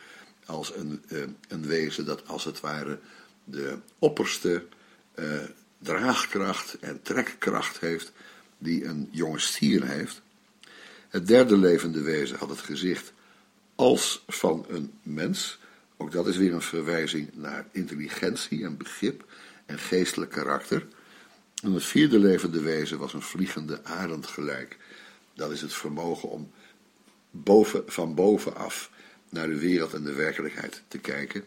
als 0.46 0.76
een, 0.76 1.04
eh, 1.08 1.22
een 1.48 1.66
wezen 1.66 2.06
dat 2.06 2.28
als 2.28 2.44
het 2.44 2.60
ware 2.60 3.00
de 3.44 3.78
opperste 4.00 4.66
eh, 5.14 5.26
draagkracht 5.78 6.78
en 6.80 7.02
trekkracht 7.02 7.80
heeft 7.80 8.12
die 8.58 8.86
een 8.86 9.08
jonge 9.12 9.40
stier 9.40 9.88
heeft. 9.88 10.22
Het 11.10 11.28
derde 11.28 11.58
levende 11.58 12.02
wezen 12.02 12.38
had 12.38 12.50
het 12.50 12.60
gezicht 12.60 13.14
als 13.76 14.24
van 14.28 14.66
een 14.70 14.94
mens. 15.04 15.60
Ook 15.98 16.12
dat 16.12 16.28
is 16.28 16.38
weer 16.38 16.54
een 16.54 16.62
verwijzing 16.62 17.30
naar 17.34 17.68
intelligentie 17.72 18.64
en 18.64 18.78
begrip 18.78 19.26
en 19.66 19.80
geestelijk 19.80 20.32
karakter. 20.32 20.88
En 21.64 21.74
het 21.74 21.84
vierde 21.84 22.20
levende 22.20 22.62
wezen 22.62 22.98
was 22.98 23.14
een 23.14 23.22
vliegende 23.22 23.84
arend 23.84 24.28
gelijk. 24.28 24.78
Dat 25.34 25.52
is 25.52 25.62
het 25.62 25.74
vermogen 25.74 26.30
om 26.30 26.52
boven, 27.32 27.84
van 27.86 28.16
bovenaf 28.16 28.92
naar 29.30 29.48
de 29.48 29.60
wereld 29.60 29.94
en 29.94 30.04
de 30.04 30.14
werkelijkheid 30.14 30.84
te 30.88 30.98
kijken. 30.98 31.44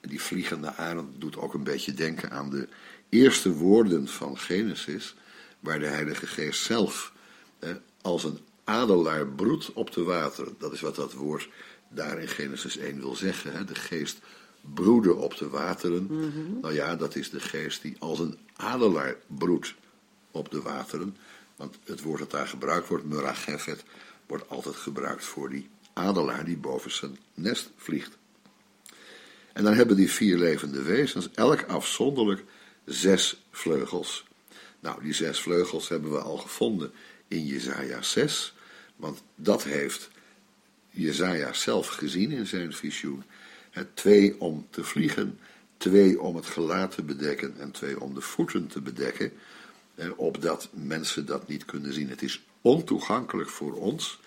En 0.00 0.08
die 0.08 0.22
vliegende 0.22 0.74
arend 0.74 1.20
doet 1.20 1.36
ook 1.36 1.54
een 1.54 1.64
beetje 1.64 1.94
denken 1.94 2.30
aan 2.30 2.50
de 2.50 2.68
eerste 3.08 3.52
woorden 3.52 4.08
van 4.08 4.38
Genesis, 4.38 5.14
waar 5.60 5.78
de 5.78 5.86
Heilige 5.86 6.26
Geest 6.26 6.62
zelf 6.62 7.12
eh, 7.58 7.70
als 8.00 8.24
een 8.24 8.38
adelaar 8.64 9.26
broedt 9.26 9.72
op 9.72 9.92
de 9.92 10.02
wateren. 10.02 10.54
Dat 10.58 10.72
is 10.72 10.80
wat 10.80 10.94
dat 10.96 11.12
woord 11.12 11.48
daar 11.88 12.18
in 12.20 12.28
Genesis 12.28 12.76
1 12.76 13.00
wil 13.00 13.16
zeggen. 13.16 13.52
Hè? 13.52 13.64
De 13.64 13.74
geest 13.74 14.18
broeden 14.74 15.18
op 15.18 15.36
de 15.36 15.48
wateren. 15.48 16.06
Nou 16.60 16.74
ja, 16.74 16.96
dat 16.96 17.16
is 17.16 17.30
de 17.30 17.40
geest 17.40 17.82
die 17.82 17.96
als 17.98 18.18
een 18.18 18.38
adelaar 18.56 19.16
broedt 19.26 19.74
op 20.30 20.50
de 20.50 20.62
wateren. 20.62 21.16
Want 21.56 21.76
het 21.84 22.02
woord 22.02 22.18
dat 22.18 22.30
daar 22.30 22.48
gebruikt 22.48 22.88
wordt, 22.88 23.04
muragefet, 23.04 23.84
wordt 24.26 24.48
altijd 24.48 24.76
gebruikt 24.76 25.24
voor 25.24 25.50
die 25.50 25.68
adelaar 25.92 26.44
die 26.44 26.56
boven 26.56 26.90
zijn 26.90 27.18
nest 27.34 27.70
vliegt. 27.76 28.16
En 29.52 29.64
dan 29.64 29.74
hebben 29.74 29.96
die 29.96 30.10
vier 30.10 30.38
levende 30.38 30.82
wezens 30.82 31.28
elk 31.34 31.62
afzonderlijk 31.62 32.44
zes 32.84 33.42
vleugels. 33.50 34.24
Nou, 34.80 35.02
die 35.02 35.12
zes 35.12 35.40
vleugels 35.40 35.88
hebben 35.88 36.10
we 36.10 36.18
al 36.18 36.36
gevonden 36.36 36.92
in 37.28 37.46
Jezaja 37.46 38.02
6, 38.02 38.54
want 38.96 39.22
dat 39.34 39.64
heeft 39.64 40.10
Jezaja 40.90 41.52
zelf 41.52 41.88
gezien 41.88 42.30
in 42.30 42.46
zijn 42.46 42.72
visioen. 42.72 43.24
Het 43.70 43.96
twee 43.96 44.40
om 44.40 44.66
te 44.70 44.84
vliegen, 44.84 45.38
twee 45.90 46.20
om 46.20 46.36
het 46.36 46.46
gelaat 46.46 46.94
te 46.94 47.02
bedekken 47.02 47.54
en 47.58 47.70
twee 47.70 48.00
om 48.00 48.14
de 48.14 48.20
voeten 48.20 48.66
te 48.66 48.80
bedekken, 48.80 49.32
opdat 50.16 50.68
mensen 50.72 51.26
dat 51.26 51.48
niet 51.48 51.64
kunnen 51.64 51.92
zien. 51.92 52.08
Het 52.08 52.22
is 52.22 52.44
ontoegankelijk 52.60 53.48
voor 53.48 53.72
ons 53.72 54.20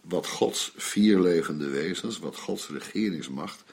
wat 0.00 0.26
Gods 0.26 0.72
vier 0.76 1.20
levende 1.20 1.68
wezens, 1.68 2.18
wat 2.18 2.36
Gods 2.36 2.68
regeringsmacht 2.68 3.64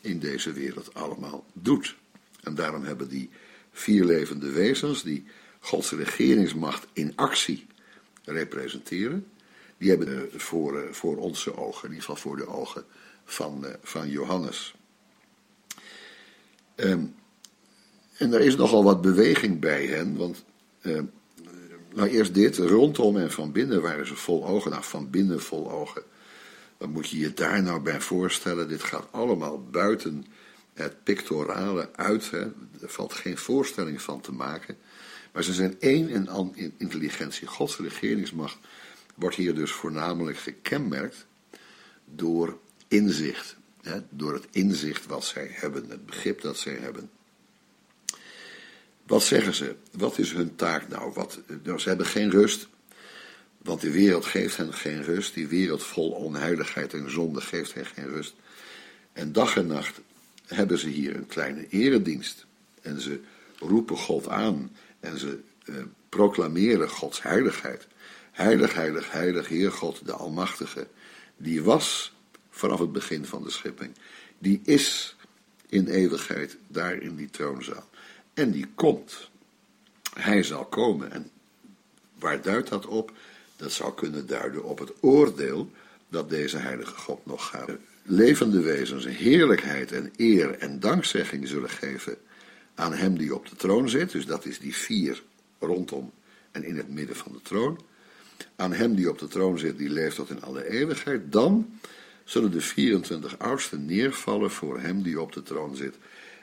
in 0.00 0.18
deze 0.18 0.52
wereld 0.52 0.94
allemaal 0.94 1.44
doet. 1.52 1.96
En 2.42 2.54
daarom 2.54 2.84
hebben 2.84 3.08
die 3.08 3.30
vier 3.72 4.04
levende 4.04 4.50
wezens, 4.50 5.02
die 5.02 5.24
Gods 5.60 5.90
regeringsmacht 5.90 6.86
in 6.92 7.12
actie 7.14 7.66
representeren, 8.24 9.26
die 9.78 9.88
hebben 9.88 10.32
eh, 10.32 10.38
voor, 10.38 10.80
eh, 10.80 10.92
voor 10.92 11.16
onze 11.16 11.56
ogen, 11.56 11.88
in 11.88 11.94
ieder 11.94 12.04
geval 12.04 12.30
voor 12.30 12.36
de 12.36 12.48
ogen 12.48 12.84
van, 13.24 13.66
eh, 13.66 13.74
van 13.82 14.10
Johannes. 14.10 14.74
Ehm, 16.74 17.04
en 18.16 18.32
er 18.32 18.40
is 18.40 18.56
nogal 18.56 18.84
wat 18.84 19.00
beweging 19.02 19.60
bij 19.60 19.86
hen, 19.86 20.16
want 20.16 20.44
eh, 20.80 21.00
nou 21.94 22.08
eerst 22.08 22.34
dit, 22.34 22.56
rondom 22.56 23.16
en 23.16 23.30
van 23.30 23.52
binnen 23.52 23.82
waren 23.82 24.06
ze 24.06 24.14
vol 24.14 24.46
ogen, 24.46 24.70
nou 24.70 24.82
van 24.82 25.10
binnen 25.10 25.40
vol 25.40 25.70
ogen. 25.70 26.02
Wat 26.76 26.88
moet 26.88 27.08
je 27.08 27.18
je 27.18 27.34
daar 27.34 27.62
nou 27.62 27.80
bij 27.80 28.00
voorstellen? 28.00 28.68
Dit 28.68 28.82
gaat 28.82 29.06
allemaal 29.10 29.62
buiten 29.70 30.26
het 30.74 31.02
pictorale 31.02 31.90
uit, 31.96 32.30
hè? 32.30 32.40
er 32.80 32.88
valt 32.88 33.12
geen 33.12 33.38
voorstelling 33.38 34.02
van 34.02 34.20
te 34.20 34.32
maken. 34.32 34.76
Maar 35.32 35.44
ze 35.44 35.52
zijn 35.52 35.76
één 35.80 36.08
en 36.08 36.28
al 36.28 36.52
in 36.54 36.74
intelligentie. 36.76 37.46
Gods 37.46 37.76
regeringsmacht 37.78 38.58
wordt 39.14 39.36
hier 39.36 39.54
dus 39.54 39.70
voornamelijk 39.70 40.38
gekenmerkt 40.38 41.26
door 42.04 42.58
inzicht. 42.88 43.56
Door 44.10 44.34
het 44.34 44.46
inzicht 44.50 45.06
wat 45.06 45.24
zij 45.24 45.48
hebben, 45.50 45.90
het 45.90 46.06
begrip 46.06 46.40
dat 46.40 46.58
zij 46.58 46.74
hebben. 46.74 47.10
Wat 49.06 49.22
zeggen 49.22 49.54
ze? 49.54 49.76
Wat 49.92 50.18
is 50.18 50.32
hun 50.32 50.56
taak 50.56 50.88
nou? 50.88 51.12
Wat, 51.12 51.40
nou 51.62 51.78
ze 51.78 51.88
hebben 51.88 52.06
geen 52.06 52.30
rust, 52.30 52.68
want 53.58 53.80
de 53.80 53.90
wereld 53.90 54.24
geeft 54.24 54.56
hen 54.56 54.74
geen 54.74 55.02
rust. 55.02 55.34
Die 55.34 55.46
wereld 55.46 55.82
vol 55.82 56.10
onheiligheid 56.10 56.94
en 56.94 57.10
zonde 57.10 57.40
geeft 57.40 57.74
hen 57.74 57.86
geen 57.86 58.08
rust. 58.08 58.34
En 59.12 59.32
dag 59.32 59.56
en 59.56 59.66
nacht 59.66 60.00
hebben 60.46 60.78
ze 60.78 60.88
hier 60.88 61.16
een 61.16 61.26
kleine 61.26 61.68
eredienst. 61.68 62.46
En 62.82 63.00
ze 63.00 63.20
roepen 63.58 63.96
God 63.96 64.28
aan 64.28 64.76
en 65.00 65.18
ze 65.18 65.40
eh, 65.64 65.74
proclameren 66.08 66.88
Gods 66.88 67.22
heiligheid. 67.22 67.86
Heilig, 68.32 68.74
heilig, 68.74 69.12
heilig, 69.12 69.48
Heer 69.48 69.72
God, 69.72 70.06
de 70.06 70.12
Almachtige. 70.12 70.86
Die 71.36 71.62
was 71.62 72.13
vanaf 72.54 72.78
het 72.78 72.92
begin 72.92 73.24
van 73.24 73.42
de 73.42 73.50
schepping. 73.50 73.94
Die 74.38 74.60
is 74.64 75.16
in 75.68 75.86
eeuwigheid 75.86 76.56
daar 76.66 76.94
in 76.94 77.16
die 77.16 77.30
troonzaal. 77.30 77.88
En 78.34 78.50
die 78.50 78.66
komt. 78.74 79.30
Hij 80.14 80.42
zal 80.42 80.64
komen. 80.64 81.10
En 81.10 81.30
waar 82.18 82.42
duidt 82.42 82.68
dat 82.68 82.86
op? 82.86 83.12
Dat 83.56 83.72
zou 83.72 83.94
kunnen 83.94 84.26
duiden 84.26 84.64
op 84.64 84.78
het 84.78 84.92
oordeel 85.00 85.70
dat 86.08 86.30
deze 86.30 86.56
heilige 86.56 86.94
God 86.94 87.26
nog 87.26 87.46
gaat. 87.46 87.70
Levende 88.02 88.60
wezens 88.60 89.06
heerlijkheid 89.06 89.92
en 89.92 90.12
eer 90.16 90.58
en 90.58 90.80
dankzegging 90.80 91.48
zullen 91.48 91.70
geven 91.70 92.16
aan 92.74 92.92
hem 92.92 93.18
die 93.18 93.34
op 93.34 93.48
de 93.48 93.56
troon 93.56 93.88
zit. 93.88 94.10
Dus 94.10 94.26
dat 94.26 94.44
is 94.44 94.58
die 94.58 94.74
vier 94.74 95.22
rondom 95.58 96.12
en 96.50 96.64
in 96.64 96.76
het 96.76 96.88
midden 96.88 97.16
van 97.16 97.32
de 97.32 97.42
troon. 97.42 97.80
Aan 98.56 98.72
hem 98.72 98.94
die 98.94 99.10
op 99.10 99.18
de 99.18 99.28
troon 99.28 99.58
zit, 99.58 99.78
die 99.78 99.90
leeft 99.90 100.16
tot 100.16 100.30
in 100.30 100.42
alle 100.42 100.68
eeuwigheid. 100.68 101.32
Dan 101.32 101.78
zullen 102.24 102.50
de 102.50 102.60
24 102.60 103.38
oudsten 103.38 103.84
neervallen 103.84 104.50
voor 104.50 104.80
hem 104.80 105.02
die 105.02 105.20
op 105.20 105.32
de 105.32 105.42
troon 105.42 105.76
zit. 105.76 105.96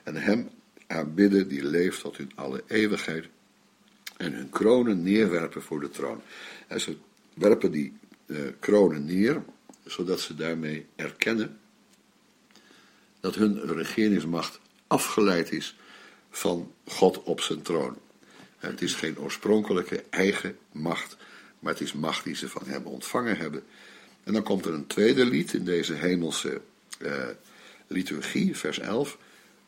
En 0.03 0.15
hem 0.15 0.49
aanbidden 0.87 1.47
die 1.47 1.65
leeft 1.65 2.01
tot 2.01 2.19
in 2.19 2.31
alle 2.35 2.63
eeuwigheid. 2.67 3.25
En 4.17 4.33
hun 4.33 4.49
kronen 4.49 5.03
neerwerpen 5.03 5.61
voor 5.61 5.79
de 5.79 5.89
troon. 5.89 6.21
En 6.67 6.81
ze 6.81 6.97
werpen 7.33 7.71
die 7.71 7.93
uh, 8.25 8.39
kronen 8.59 9.05
neer, 9.05 9.43
zodat 9.85 10.19
ze 10.19 10.35
daarmee 10.35 10.85
erkennen 10.95 11.59
dat 13.19 13.35
hun 13.35 13.73
regeringsmacht 13.73 14.59
afgeleid 14.87 15.51
is 15.51 15.75
van 16.29 16.71
God 16.85 17.23
op 17.23 17.41
zijn 17.41 17.61
troon. 17.61 17.97
Het 18.57 18.81
is 18.81 18.93
geen 18.93 19.19
oorspronkelijke 19.19 20.03
eigen 20.09 20.57
macht, 20.71 21.17
maar 21.59 21.73
het 21.73 21.81
is 21.81 21.93
macht 21.93 22.23
die 22.23 22.35
ze 22.35 22.49
van 22.49 22.63
hem 22.65 22.85
ontvangen 22.85 23.37
hebben. 23.37 23.63
En 24.23 24.33
dan 24.33 24.43
komt 24.43 24.65
er 24.65 24.73
een 24.73 24.87
tweede 24.87 25.25
lied 25.25 25.53
in 25.53 25.65
deze 25.65 25.93
hemelse 25.93 26.61
uh, 27.01 27.27
liturgie, 27.87 28.57
vers 28.57 28.79
11. 28.79 29.17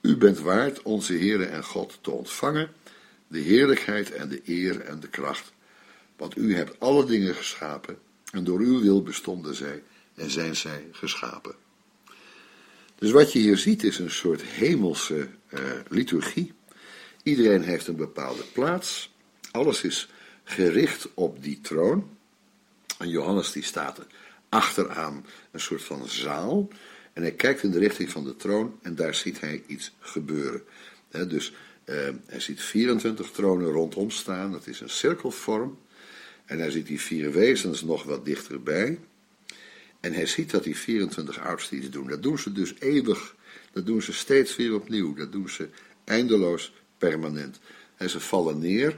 U 0.01 0.17
bent 0.17 0.39
waard 0.39 0.81
onze 0.81 1.13
Heere 1.13 1.45
en 1.45 1.63
God 1.63 1.97
te 2.01 2.11
ontvangen, 2.11 2.71
de 3.27 3.39
heerlijkheid 3.39 4.11
en 4.11 4.29
de 4.29 4.41
eer 4.45 4.81
en 4.81 4.99
de 4.99 5.07
kracht. 5.07 5.51
Want 6.17 6.37
u 6.37 6.55
hebt 6.55 6.79
alle 6.79 7.05
dingen 7.05 7.35
geschapen 7.35 7.97
en 8.31 8.43
door 8.43 8.59
uw 8.59 8.81
wil 8.81 9.03
bestonden 9.03 9.55
zij 9.55 9.83
en 10.15 10.31
zijn 10.31 10.55
zij 10.55 10.87
geschapen. 10.91 11.55
Dus 12.95 13.11
wat 13.11 13.31
je 13.31 13.39
hier 13.39 13.57
ziet 13.57 13.83
is 13.83 13.99
een 13.99 14.11
soort 14.11 14.41
hemelse 14.41 15.27
uh, 15.49 15.59
liturgie. 15.87 16.53
Iedereen 17.23 17.63
heeft 17.63 17.87
een 17.87 17.95
bepaalde 17.95 18.43
plaats. 18.53 19.11
Alles 19.51 19.83
is 19.83 20.09
gericht 20.43 21.07
op 21.13 21.43
die 21.43 21.61
troon. 21.61 22.17
En 22.97 23.09
Johannes 23.09 23.51
die 23.51 23.63
staat 23.63 23.99
achteraan 24.53 25.25
een 25.51 25.59
soort 25.59 25.83
van 25.83 26.07
zaal. 26.07 26.67
En 27.13 27.21
hij 27.21 27.31
kijkt 27.31 27.63
in 27.63 27.71
de 27.71 27.79
richting 27.79 28.09
van 28.09 28.23
de 28.23 28.35
troon 28.35 28.79
en 28.81 28.95
daar 28.95 29.15
ziet 29.15 29.39
hij 29.39 29.63
iets 29.67 29.95
gebeuren. 29.99 30.63
dus 31.09 31.53
uh, 31.85 31.95
hij 32.25 32.39
ziet 32.39 32.61
24 32.61 33.31
tronen 33.31 33.69
rondom 33.69 34.09
staan. 34.09 34.51
Dat 34.51 34.67
is 34.67 34.79
een 34.79 34.89
cirkelvorm. 34.89 35.77
En 36.45 36.59
hij 36.59 36.71
ziet 36.71 36.87
die 36.87 37.01
vier 37.01 37.31
wezens 37.31 37.81
nog 37.81 38.03
wat 38.03 38.25
dichterbij. 38.25 38.99
En 39.99 40.13
hij 40.13 40.25
ziet 40.25 40.51
dat 40.51 40.63
die 40.63 40.77
24 40.77 41.39
oudsten 41.39 41.77
iets 41.77 41.89
doen. 41.89 42.07
Dat 42.07 42.23
doen 42.23 42.39
ze 42.39 42.51
dus 42.51 42.73
eeuwig. 42.79 43.35
Dat 43.71 43.85
doen 43.85 44.01
ze 44.01 44.13
steeds 44.13 44.55
weer 44.55 44.73
opnieuw. 44.73 45.13
Dat 45.13 45.31
doen 45.31 45.49
ze 45.49 45.69
eindeloos 46.03 46.73
permanent. 46.97 47.59
En 47.97 48.09
ze 48.09 48.19
vallen 48.19 48.59
neer 48.59 48.97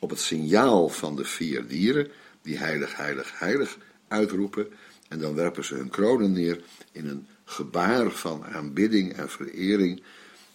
op 0.00 0.10
het 0.10 0.20
signaal 0.20 0.88
van 0.88 1.16
de 1.16 1.24
vier 1.24 1.66
dieren, 1.66 2.10
die 2.42 2.58
heilig, 2.58 2.96
heilig, 2.96 3.38
heilig 3.38 3.78
uitroepen. 4.08 4.68
En 5.12 5.18
dan 5.18 5.34
werpen 5.34 5.64
ze 5.64 5.74
hun 5.74 5.88
kronen 5.88 6.32
neer 6.32 6.60
in 6.92 7.08
een 7.08 7.26
gebaar 7.44 8.10
van 8.10 8.44
aanbidding 8.44 9.12
en 9.12 9.30
verering. 9.30 10.02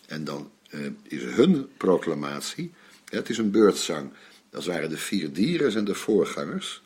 En 0.07 0.23
dan 0.23 0.51
eh, 0.69 0.79
is 1.03 1.23
hun 1.23 1.67
proclamatie, 1.77 2.73
het 3.05 3.29
is 3.29 3.37
een 3.37 3.51
beurtzang. 3.51 4.11
Dat 4.49 4.65
waren 4.65 4.89
de 4.89 4.97
vier 4.97 5.33
dieren 5.33 5.75
en 5.75 5.85
de 5.85 5.95
voorgangers. 5.95 6.81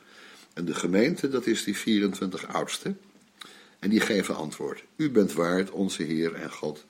En 0.53 0.65
de 0.65 0.75
gemeente, 0.75 1.29
dat 1.29 1.45
is 1.45 1.63
die 1.63 1.77
24 1.77 2.47
oudsten. 2.47 2.99
En 3.79 3.89
die 3.89 3.99
geven 3.99 4.35
antwoord. 4.35 4.83
U 4.95 5.11
bent 5.11 5.33
waard, 5.33 5.69
onze 5.69 6.03
Heer 6.03 6.33
en 6.33 6.51
God. 6.51 6.85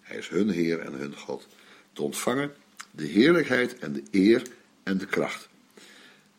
Hij 0.00 0.16
is 0.16 0.28
hun 0.28 0.50
Heer 0.50 0.80
en 0.80 0.92
hun 0.92 1.16
God. 1.16 1.46
Te 1.92 2.02
ontvangen 2.02 2.52
de 2.90 3.06
heerlijkheid 3.06 3.78
en 3.78 3.92
de 3.92 4.02
eer 4.10 4.42
en 4.82 4.98
de 4.98 5.06
kracht. 5.06 5.48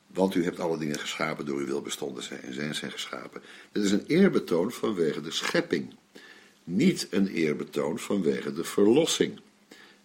Want 0.08 0.36
u 0.36 0.44
hebt 0.44 0.60
alle 0.60 0.78
dingen 0.78 1.00
geschapen 1.00 1.46
door 1.46 1.60
uw 1.60 1.66
wil 1.66 1.82
bestonden 1.82 2.24
zijn 2.24 2.42
en 2.42 2.54
zijn 2.54 2.76
zijn 2.76 2.92
geschapen. 2.92 3.42
Dit 3.72 3.84
is 3.84 3.92
een 3.92 4.06
eerbetoon 4.08 4.72
vanwege 4.72 5.22
de 5.22 5.32
schepping. 5.32 5.94
Niet 6.64 7.08
een 7.10 7.28
eerbetoon 7.28 8.00
vanwege 8.00 8.54
de 8.54 8.64
verlossing. 8.64 9.40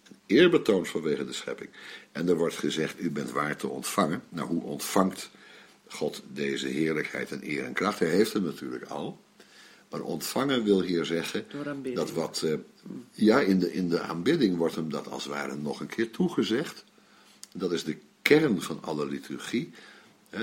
Een 0.09 0.17
eerbetoon 0.25 0.85
vanwege 0.85 1.25
de 1.25 1.33
schepping. 1.33 1.69
En 2.11 2.29
er 2.29 2.37
wordt 2.37 2.57
gezegd, 2.57 2.99
u 2.99 3.11
bent 3.11 3.31
waard 3.31 3.59
te 3.59 3.67
ontvangen. 3.67 4.23
Nou, 4.29 4.47
hoe 4.47 4.63
ontvangt 4.63 5.29
God 5.87 6.23
deze 6.33 6.67
heerlijkheid 6.67 7.31
en 7.31 7.39
eer 7.43 7.63
en 7.63 7.73
kracht? 7.73 7.99
Hij 7.99 8.09
heeft 8.09 8.33
hem 8.33 8.43
natuurlijk 8.43 8.85
al. 8.85 9.21
Maar 9.93 10.01
ontvangen 10.01 10.63
wil 10.63 10.81
hier 10.81 11.05
zeggen 11.05 11.45
dat 11.93 12.11
wat, 12.11 12.41
uh, 12.45 12.53
ja, 13.11 13.39
in 13.39 13.59
de, 13.59 13.73
in 13.73 13.89
de 13.89 13.99
aanbidding 13.99 14.57
wordt 14.57 14.75
hem 14.75 14.89
dat 14.89 15.07
als 15.07 15.23
het 15.23 15.33
ware 15.33 15.55
nog 15.55 15.79
een 15.79 15.87
keer 15.87 16.11
toegezegd. 16.11 16.83
Dat 17.53 17.71
is 17.71 17.83
de 17.83 17.97
kern 18.21 18.61
van 18.61 18.83
alle 18.83 19.05
liturgie, 19.05 19.71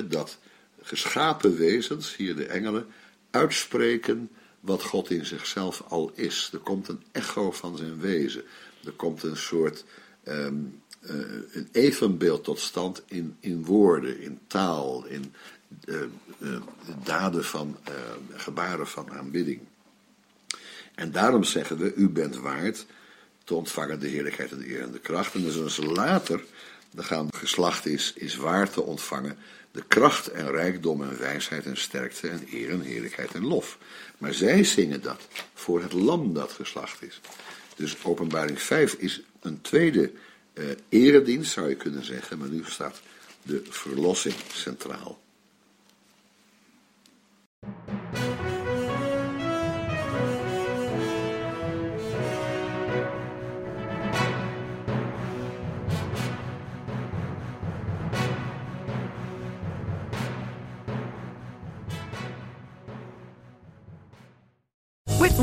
dat 0.09 0.39
geschapen 0.83 1.57
wezens, 1.57 2.17
hier 2.17 2.37
de 2.37 2.47
engelen, 2.47 2.87
uitspreken 3.31 4.31
wat 4.61 4.83
God 4.83 5.11
in 5.11 5.27
zichzelf 5.27 5.83
al 5.89 6.13
is. 6.15 6.51
Er 6.53 6.59
komt 6.59 6.89
een 6.89 7.03
echo 7.13 7.51
van 7.51 7.77
zijn 7.77 8.01
wezen. 8.01 8.43
Er 8.85 8.93
komt 8.93 9.23
een 9.23 9.37
soort 9.37 9.85
um, 10.25 10.83
uh, 11.01 11.11
een 11.53 11.69
evenbeeld 11.73 12.45
tot 12.45 12.59
stand 12.59 13.03
in, 13.07 13.37
in 13.41 13.65
woorden, 13.65 14.21
in 14.21 14.39
taal, 14.47 15.07
in 15.07 15.35
uh, 15.85 16.01
uh, 16.39 16.61
daden 17.05 17.45
van, 17.45 17.77
gebaren 18.35 18.87
van 18.87 19.11
aanbidding. 19.11 19.61
En 20.95 21.13
daarom 21.13 21.45
zeggen 21.45 21.79
we, 21.79 21.95
u 21.95 22.09
bent 22.09 22.37
waard 22.37 22.87
te 23.45 23.55
ontvangen 23.55 24.01
de 24.01 24.09
heerlijkheid 24.09 24.53
en 24.53 24.59
de 24.59 24.71
eer 24.71 24.83
en 24.83 24.93
de 24.93 24.99
kracht. 24.99 25.35
En 25.35 25.43
dus 25.43 25.77
later, 25.77 26.45
dan 26.91 27.05
gaan 27.05 27.29
geslacht 27.37 27.87
is, 27.87 28.13
is 28.17 28.37
waar 28.37 28.71
te 28.71 28.83
ontvangen 28.83 29.39
de 29.73 29.83
kracht 29.89 30.29
en 30.29 30.51
rijkdom 30.51 31.03
en 31.03 31.19
wijsheid 31.19 31.67
en 31.67 31.77
sterkte 31.77 32.29
en 32.29 32.47
eer 32.53 32.71
en 32.71 32.81
heerlijkheid 32.81 33.35
en 33.35 33.47
lof. 33.47 33.79
Maar 34.19 34.35
zij 34.35 34.65
zingen 34.65 35.03
dat 35.03 35.21
voor 35.55 35.83
het 35.83 35.93
lam 35.93 36.35
dat 36.35 36.53
geslacht 36.53 37.03
is. 37.03 37.21
Dus 37.77 38.05
openbaring 38.05 38.61
5 38.61 38.93
is 38.93 39.23
een 39.41 39.61
tweede 39.61 40.13
uh, 40.55 40.65
eredienst, 40.89 41.53
zou 41.53 41.69
je 41.69 41.75
kunnen 41.75 42.05
zeggen, 42.05 42.39
maar 42.39 42.49
nu 42.49 42.63
staat 42.67 43.01
de 43.43 43.63
verlossing 43.69 44.35
centraal. 44.53 45.21